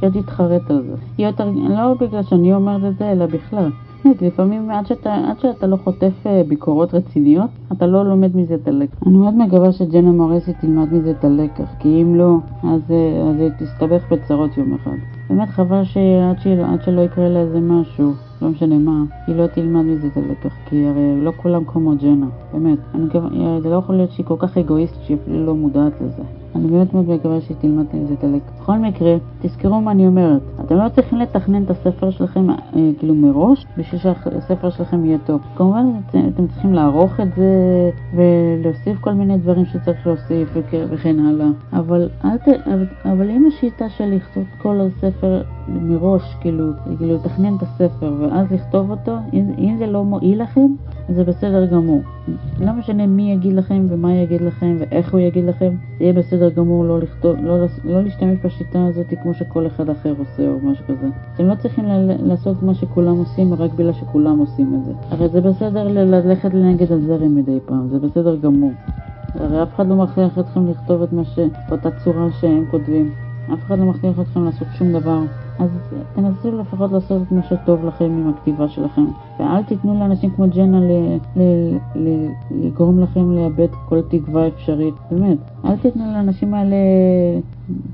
לא 0.02 0.20
תתחרט 0.20 0.70
על 0.70 0.82
זה. 0.82 0.94
היא 1.18 1.26
יותר, 1.26 1.50
לא 1.68 1.94
בגלל 2.00 2.22
שאני 2.22 2.54
אומרת 2.54 2.84
את 2.84 2.98
זה, 2.98 3.12
אלא 3.12 3.26
בכלל. 3.26 3.70
באמת, 4.04 4.22
לפעמים 4.22 4.70
עד 4.70 4.86
שאתה, 4.86 5.14
עד 5.14 5.40
שאתה 5.40 5.66
לא 5.66 5.76
חוטף 5.76 6.26
אה, 6.26 6.42
ביקורות 6.48 6.94
רציניות, 6.94 7.50
אתה 7.72 7.86
לא 7.86 8.04
לומד 8.04 8.36
מזה 8.36 8.54
את 8.54 8.68
הלקח. 8.68 8.96
אני 9.06 9.16
מאוד 9.16 9.34
מקווה 9.34 9.72
שג'נה 9.72 10.12
מורסי 10.12 10.52
תלמד 10.52 10.92
מזה 10.92 11.10
את 11.10 11.24
הלקח, 11.24 11.68
כי 11.78 12.02
אם 12.02 12.14
לא, 12.14 12.36
אז, 12.62 12.80
אה, 12.90 13.30
אז 13.30 13.40
היא 13.40 13.50
תסתבך 13.58 14.12
בצרות 14.12 14.58
יום 14.58 14.74
אחד. 14.74 14.96
באמת 15.30 15.48
חבל 15.48 15.84
שעד, 15.84 16.38
ש... 16.38 16.46
עד 16.46 16.82
שלא 16.82 17.00
יקרה 17.00 17.28
לה 17.28 17.40
איזה 17.40 17.60
משהו, 17.60 18.12
לא 18.42 18.48
משנה 18.48 18.78
מה, 18.78 19.02
היא 19.26 19.36
לא 19.36 19.46
תלמד 19.46 19.82
מזה 19.82 20.06
את 20.06 20.16
הלקח, 20.16 20.54
כי 20.66 20.86
הרי 20.86 21.20
לא 21.24 21.32
כולם 21.36 21.64
כמו 21.64 21.92
ג'נה, 22.02 22.26
באמת. 22.52 22.78
אני, 22.94 23.06
זה 23.62 23.70
לא 23.70 23.76
יכול 23.76 23.94
להיות 23.94 24.10
שהיא 24.10 24.26
כל 24.26 24.36
כך 24.38 24.58
אגואיסטית 24.58 25.02
שהיא 25.02 25.16
אפילו 25.22 25.46
לא 25.46 25.54
מודעת 25.54 25.92
לזה. 26.00 26.22
אני 26.54 26.68
באמת 26.68 26.94
מאוד 26.94 27.10
מקווה 27.10 27.40
שתלמד 27.40 27.84
מזה 27.94 28.14
את 28.14 28.24
הלקח. 28.24 28.52
בכל 28.60 28.78
מקרה, 28.78 29.16
תזכרו 29.42 29.80
מה 29.80 29.90
אני 29.90 30.06
אומרת. 30.06 30.42
אתם 30.66 30.76
לא 30.76 30.88
צריכים 30.88 31.18
לתכנן 31.18 31.62
את 31.62 31.70
הספר 31.70 32.10
שלכם 32.10 32.50
אה, 32.50 32.56
כאילו 32.98 33.14
מראש, 33.14 33.66
בשביל 33.78 34.00
שהספר 34.00 34.70
שלכם 34.70 35.04
יהיה 35.04 35.18
טוב. 35.26 35.40
כמובן, 35.56 35.86
אתם 36.08 36.46
צריכים 36.46 36.74
לערוך 36.74 37.20
את 37.20 37.34
זה 37.36 37.50
ולהוסיף 38.14 38.98
כל 39.00 39.12
מיני 39.12 39.38
דברים 39.38 39.64
שצריך 39.64 40.06
להוסיף 40.06 40.48
וכן 40.74 41.20
הלאה. 41.20 41.46
אבל, 41.72 42.08
אבל, 42.24 42.86
אבל 43.04 43.30
אם 43.30 43.46
השיטה 43.46 43.88
של 43.88 44.04
לכתוב 44.04 44.44
כל 44.58 44.80
הספר 44.80 45.42
מראש, 45.68 46.36
כאילו, 46.40 46.70
כאילו 46.98 47.14
לתכנן 47.14 47.56
את 47.56 47.62
הספר 47.62 48.14
ואז 48.20 48.52
לכתוב 48.52 48.90
אותו, 48.90 49.16
אם, 49.32 49.44
אם 49.58 49.76
זה 49.78 49.86
לא 49.86 50.04
מועיל 50.04 50.42
לכם, 50.42 50.66
זה 51.08 51.24
בסדר 51.24 51.66
גמור. 51.66 52.02
לא 52.60 52.72
משנה 52.72 53.06
מי 53.06 53.32
יגיד 53.32 53.52
לכם 53.52 53.86
ומה 53.88 54.14
יגיד 54.14 54.40
לכם 54.40 54.76
ואיך 54.78 55.12
הוא 55.12 55.20
יגיד 55.20 55.44
לכם, 55.44 55.70
זה 55.98 56.04
יהיה 56.04 56.12
בסדר 56.12 56.50
גמור 56.50 56.84
לא, 56.84 57.00
לכתוב, 57.00 57.36
לא, 57.42 57.58
לא 57.84 58.02
להשתמש 58.02 58.38
בשיטה 58.44 58.86
הזאת 58.86 59.06
כמו 59.22 59.34
שכל 59.34 59.66
אחד 59.66 59.90
אחר 59.90 60.14
עושה 60.18 60.48
או 60.48 60.58
משהו 60.62 60.84
כזה. 60.84 61.06
אתם 61.34 61.44
לא 61.44 61.54
צריכים 61.54 61.84
ל- 61.84 62.28
לעשות 62.28 62.62
מה 62.62 62.74
שכולם 62.74 63.16
עושים 63.16 63.54
רק 63.54 63.72
בגלל 63.72 63.92
שכולם 63.92 64.38
עושים 64.38 64.74
את 64.74 64.84
זה. 64.84 64.92
הרי 65.10 65.28
זה 65.28 65.40
בסדר 65.40 65.88
ללכת 65.88 66.54
לנגד 66.54 66.92
הזרם 66.92 67.34
מדי 67.34 67.58
פעם, 67.66 67.88
זה 67.88 67.98
בסדר 67.98 68.36
גמור. 68.36 68.72
הרי 69.34 69.62
אף 69.62 69.74
אחד 69.74 69.88
לא 69.88 69.96
מכריח 69.96 70.38
אתכם 70.38 70.66
לכתוב 70.70 71.02
את 71.02 71.12
מה 71.12 71.24
ש... 71.24 71.38
באותה 71.68 71.88
צורה 71.90 72.26
שהם 72.40 72.64
כותבים. 72.70 73.10
אף 73.52 73.58
אחד 73.66 73.78
לא 73.78 73.84
מכריח 73.84 74.20
אתכם 74.20 74.44
לעשות 74.44 74.68
שום 74.78 74.92
דבר. 74.92 75.20
אז 75.58 75.70
תנסו 76.14 76.58
לפחות 76.58 76.92
לעשות 76.92 77.22
את 77.22 77.32
מה 77.32 77.42
שטוב 77.42 77.84
לכם 77.84 78.04
עם 78.04 78.28
הכתיבה 78.28 78.68
שלכם. 78.68 79.04
ואל 79.38 79.62
תיתנו 79.62 79.94
לאנשים 79.94 80.30
כמו 80.30 80.46
ג'נה 80.48 80.80
לגרום 82.50 83.00
לכם 83.00 83.32
לאבד 83.32 83.68
כל 83.88 84.00
תקווה 84.08 84.48
אפשרית. 84.48 84.94
באמת, 85.10 85.38
אל 85.64 85.76
תיתנו 85.76 86.04
לאנשים 86.12 86.54
האלה 86.54 86.76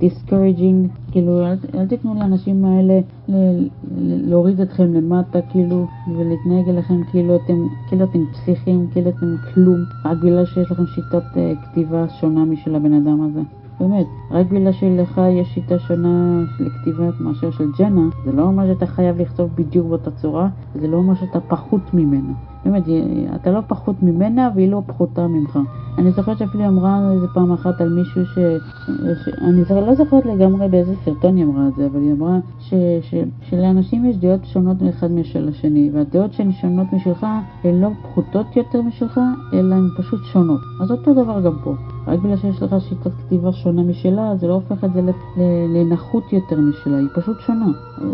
discouraging, 0.01 1.11
כאילו, 1.13 1.47
אל, 1.47 1.55
אל 1.75 1.87
תיתנו 1.87 2.15
לאנשים 2.15 2.65
האלה 2.65 3.01
ל, 3.29 3.33
ל, 3.33 4.31
להוריד 4.31 4.61
אתכם 4.61 4.95
למטה, 4.95 5.39
כאילו, 5.51 5.87
ולהתנהג 6.17 6.69
אליכם 6.69 7.05
כאילו 7.11 7.37
אתם, 7.37 7.67
כאילו 7.89 8.05
אתם 8.05 8.19
פסיכים, 8.33 8.87
כאילו 8.93 9.11
אתם 9.11 9.37
כלום, 9.55 9.79
רק 10.05 10.19
בגלל 10.19 10.45
שיש 10.47 10.71
לכם 10.71 10.87
שיטת 10.87 11.23
uh, 11.35 11.65
כתיבה 11.65 12.09
שונה 12.09 12.45
משל 12.45 12.75
הבן 12.75 12.93
אדם 12.93 13.23
הזה. 13.23 13.60
באמת, 13.81 14.07
רק 14.31 14.47
בגלל 14.47 14.73
שלך 14.73 15.21
יש 15.31 15.55
שיטה 15.55 15.79
שונה 15.79 16.45
לכתיבה 16.59 17.05
מאשר 17.21 17.51
של 17.51 17.71
ג'נה, 17.79 18.09
זה 18.25 18.33
לא 18.33 18.43
אומר 18.43 18.67
שאתה 18.75 18.87
חייב 18.87 19.21
לכתוב 19.21 19.51
בדיוק 19.55 19.87
באותה 19.87 20.11
צורה, 20.11 20.49
זה 20.75 20.89
לא 20.89 20.97
אומר 20.97 21.15
שאתה 21.15 21.41
פחות 21.41 21.95
ממנה. 21.95 22.33
באמת, 22.65 22.83
אתה 23.35 23.51
לא 23.51 23.61
פחות 23.67 24.03
ממנה 24.03 24.51
והיא 24.55 24.71
לא 24.71 24.83
פחותה 24.87 25.27
ממך. 25.27 25.59
אני 25.99 26.11
זוכרת 26.11 26.39
שאפילו 26.39 26.67
אמרה 26.67 27.13
איזה 27.13 27.27
פעם 27.35 27.53
אחת 27.53 27.81
על 27.81 27.89
מישהו 27.89 28.27
ש... 28.27 28.39
ש... 29.25 29.29
אני 29.41 29.63
זוכרת, 29.63 29.87
לא 29.87 29.95
זוכרת 29.95 30.27
לגמרי 30.27 30.69
באיזה 30.69 30.95
סרטון 31.05 31.37
היא 31.37 31.45
אמרה 31.45 31.69
את 31.69 31.75
זה, 31.77 31.87
אבל 31.87 32.01
היא 32.01 32.13
אמרה 32.13 32.39
ש... 32.59 32.75
ש... 33.03 33.15
שלאנשים 33.43 34.05
יש 34.05 34.17
דעות 34.17 34.45
שונות 34.45 34.83
מאחד 34.83 35.11
משל 35.11 35.49
השני, 35.49 35.91
והדעות 35.93 36.33
שהן 36.33 36.53
שונות 36.53 36.87
משלך 36.93 37.27
הן 37.65 37.81
לא 37.81 37.89
פחותות 38.03 38.57
יותר 38.57 38.83
משלך, 38.83 39.21
אלא 39.53 39.75
הן 39.75 39.89
פשוט 39.99 40.21
שונות. 40.33 40.61
אז 40.83 40.91
אותו 40.91 41.15
דבר 41.15 41.41
גם 41.41 41.57
פה. 41.65 41.75
רק 42.07 42.19
בגלל 42.19 42.37
שיש 42.37 42.63
לך 42.63 42.77
שיטת 42.81 43.11
כתיבה 43.27 43.53
שונה 43.53 43.83
משלה, 43.83 44.37
זה 44.37 44.49
לא 44.49 44.55
הופך 44.55 44.85
את 44.85 44.93
זה 44.93 45.01
לנחות 45.75 46.33
יותר 46.33 46.61
משלה, 46.61 46.99
היא 46.99 47.09
פשוט 47.15 47.37
שונה. 47.41 47.67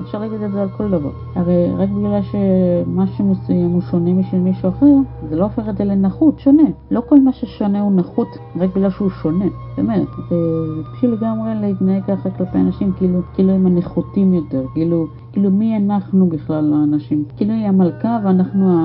אפשר 0.03 0.19
להגיד 0.19 0.43
את 0.43 0.53
זה 0.53 0.63
על 0.63 0.69
כל 0.69 0.91
דבר. 0.91 1.11
הרי 1.35 1.73
רק 1.77 1.89
בגלל 1.89 2.21
שמשהו 2.23 3.31
מסוים 3.31 3.71
הוא 3.71 3.81
שונה 3.91 4.13
משל 4.13 4.36
מישהו 4.39 4.69
אחר, 4.69 4.87
זה 5.29 5.37
לא 5.37 5.45
הופך 5.45 5.69
את 5.69 5.77
זה 5.77 5.85
לנחות, 5.85 6.39
שונה. 6.39 6.63
לא 6.91 7.03
כל 7.09 7.21
מה 7.21 7.33
ששונה 7.33 7.81
הוא 7.81 7.93
נחות 7.93 8.29
רק 8.57 8.71
בגלל 8.77 8.91
שהוא 8.91 9.11
שונה. 9.11 9.45
באמת, 9.77 10.09
זה 10.29 10.37
פשוט 10.93 11.11
לגמרי 11.11 11.55
להתנהג 11.61 12.03
ככה 12.07 12.31
כלפי 12.31 12.59
אנשים, 12.59 12.93
כאילו, 12.93 13.21
כאילו 13.35 13.53
הם 13.53 13.67
הנחותים 13.67 14.35
יותר, 14.35 14.65
כאילו, 14.75 15.07
כאילו 15.37 15.51
מי 15.51 15.77
אנחנו 15.77 16.27
בכלל 16.27 16.73
האנשים? 16.73 17.25
כאילו 17.37 17.53
היא 17.53 17.67
המלכה 17.67 18.19
ואנחנו 18.25 18.79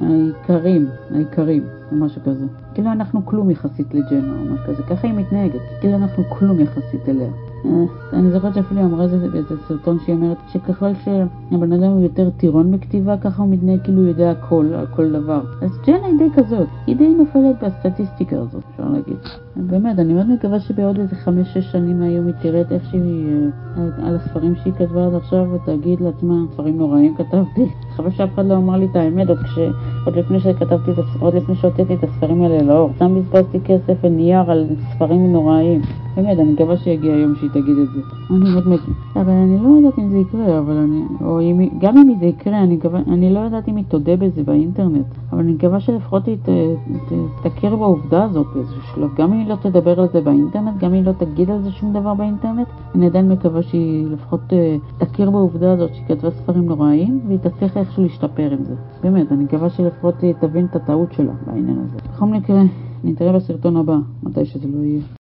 העיקרים, 0.00 0.86
העיקרים, 1.10 1.62
או 1.92 1.96
משהו 1.96 2.22
כזה. 2.24 2.46
כאילו 2.74 2.92
אנחנו 2.92 3.26
כלום 3.26 3.50
יחסית 3.50 3.94
לג'נה 3.94 4.32
או 4.38 4.44
משהו 4.44 4.66
כזה, 4.66 4.82
ככה 4.82 5.08
היא 5.08 5.16
מתנהגת, 5.16 5.60
כאילו 5.80 5.94
אנחנו 5.94 6.24
כלום 6.24 6.60
יחסית 6.60 7.08
אליה. 7.08 7.30
אה, 7.64 7.84
אני 8.12 8.32
זוכרת 8.32 8.54
שאפילו 8.54 8.80
היא 8.80 8.88
אמרה 8.88 9.04
את 9.04 9.10
זה 9.10 9.28
באיזה 9.28 9.54
סרטון 9.68 9.98
שהיא 10.04 10.16
אומרת 10.16 10.36
שככל 10.52 10.94
שהבן 10.94 11.72
אדם 11.72 11.90
הוא 11.92 12.00
יותר 12.00 12.30
טירון 12.30 12.70
בכתיבה, 12.70 13.16
ככה 13.16 13.42
הוא 13.42 13.50
מתנהג 13.50 13.80
כאילו 13.84 13.98
הוא 13.98 14.08
יודע 14.08 14.30
הכל, 14.30 14.66
על 14.74 14.86
כל 14.86 15.12
דבר. 15.12 15.40
אז 15.62 15.70
ג'נה 15.86 16.06
היא 16.06 16.18
די 16.18 16.28
כזאת, 16.34 16.68
היא 16.86 16.96
די 16.96 17.14
נופלת 17.14 17.62
בסטטיסטיקה 17.62 18.36
הזאת, 18.36 18.62
אפשר 18.70 18.88
להגיד. 18.90 19.16
באמת, 19.56 19.98
אני 19.98 20.14
מאוד 20.14 20.30
מקווה 20.30 20.60
שבעוד 20.60 20.98
איזה 20.98 21.16
חמש-שש 21.16 21.72
שנים 21.72 22.00
מהיום 22.00 22.26
היא 22.26 22.34
תראה 22.42 22.62
איך 22.70 22.84
שהיא, 22.90 23.26
אה, 23.76 24.08
על 24.08 24.16
הספרים 24.16 24.54
שהיא 24.56 24.72
כתבה 24.72 25.06
עד 25.06 25.14
עכשיו, 25.14 25.35
ותגיד 25.52 26.00
לעצמה, 26.00 26.34
ספרים 26.52 26.78
נוראים 26.78 27.14
כתבתי. 27.14 27.66
חבל 27.96 28.10
שאף 28.10 28.28
אחד 28.34 28.46
לא 28.46 28.56
אמר 28.56 28.76
לי 28.76 28.86
את 28.90 28.96
האמת, 28.96 29.28
עוד, 29.28 29.38
כש, 29.38 29.58
עוד 30.04 30.16
לפני 30.16 30.40
שכתבתי 30.40 30.90
עוד 31.20 31.34
לפני 31.34 31.54
שהוצאתי 31.54 31.94
את 31.94 32.04
הספרים 32.04 32.42
האלה 32.42 32.62
לאור. 32.62 32.90
סתם 32.96 33.14
בזבזתי 33.14 33.58
כסף 33.64 33.94
ונייר 34.02 34.50
על 34.50 34.66
ספרים 34.94 35.32
נוראים. 35.32 35.80
באמת, 36.16 36.38
אני 36.38 36.52
מקווה 36.52 36.76
שיגיע 36.76 37.14
היום 37.14 37.34
שהיא 37.34 37.50
תגיד 37.50 37.78
את 37.78 37.88
זה. 37.94 38.00
אני 38.30 38.50
מאוד 38.50 38.68
מקווה. 38.68 38.94
אבל 39.16 39.30
אני 39.30 39.58
לא 39.62 39.68
יודעת 39.68 39.98
אם 39.98 40.08
זה 40.10 40.16
יקרה, 40.18 40.58
אבל 40.58 40.76
אני... 40.76 41.02
או 41.20 41.40
אם... 41.40 41.68
גם 41.80 41.96
אם 41.96 42.14
זה 42.20 42.26
יקרה, 42.26 42.62
אני, 42.62 42.76
מקווה, 42.76 43.00
אני 43.08 43.34
לא 43.34 43.38
יודעת 43.38 43.68
אם 43.68 43.76
היא 43.76 43.84
תודה 43.88 44.16
בזה 44.16 44.42
באינטרנט. 44.42 45.06
אבל 45.32 45.40
אני 45.40 45.52
מקווה 45.52 45.80
שלפחות 45.80 46.26
היא 46.26 46.36
ת, 46.42 46.48
ת, 47.08 47.12
תכיר 47.46 47.76
בעובדה 47.76 48.24
הזאת 48.24 48.46
באיזשהו 48.54 48.82
שלב. 48.94 49.10
גם 49.16 49.32
אם 49.32 49.38
היא 49.38 49.48
לא 49.48 49.54
תדבר 49.54 50.00
על 50.00 50.08
זה 50.12 50.20
באינטרנט, 50.20 50.76
גם 50.80 50.88
אם 50.88 50.94
היא 50.94 51.04
לא 51.04 51.12
תגיד 51.12 51.50
על 51.50 51.62
זה 51.62 51.70
שום 51.70 51.92
דבר 51.92 52.14
באינטרנט, 52.14 52.66
אני 52.94 53.06
עדיין 53.06 53.28
מקווה 53.28 53.62
שהיא 53.62 54.06
לפחות 54.06 54.40
uh, 54.50 55.04
תכיר 55.04 55.30
בעובדה 55.30 55.72
הזאת 55.72 55.94
שהיא 55.94 56.06
כתבה 56.08 56.30
ספרים 56.30 56.66
נוראיים, 56.66 57.20
והיא 57.26 57.38
תצליח 57.38 57.76
איכשהו 57.76 58.02
להשתפר 58.02 58.50
עם 58.50 58.64
זה. 58.64 58.74
באמת, 59.02 59.32
אני 59.32 59.44
מקווה 59.44 59.70
שלפחות 59.70 60.22
היא 60.22 60.34
תבין 60.40 60.64
את 60.64 60.76
הטעות 60.76 61.12
שלה 61.12 61.32
בעניין 61.46 61.78
הזה. 61.78 61.96
בכל 62.14 62.26
מקרה, 62.26 62.62
נתראה 63.04 63.32
בסרטון 63.32 63.76
הבא, 63.76 63.96
מתי 64.22 64.44
שזה 64.44 64.68
לא 64.68 64.84
יהיה. 64.84 65.00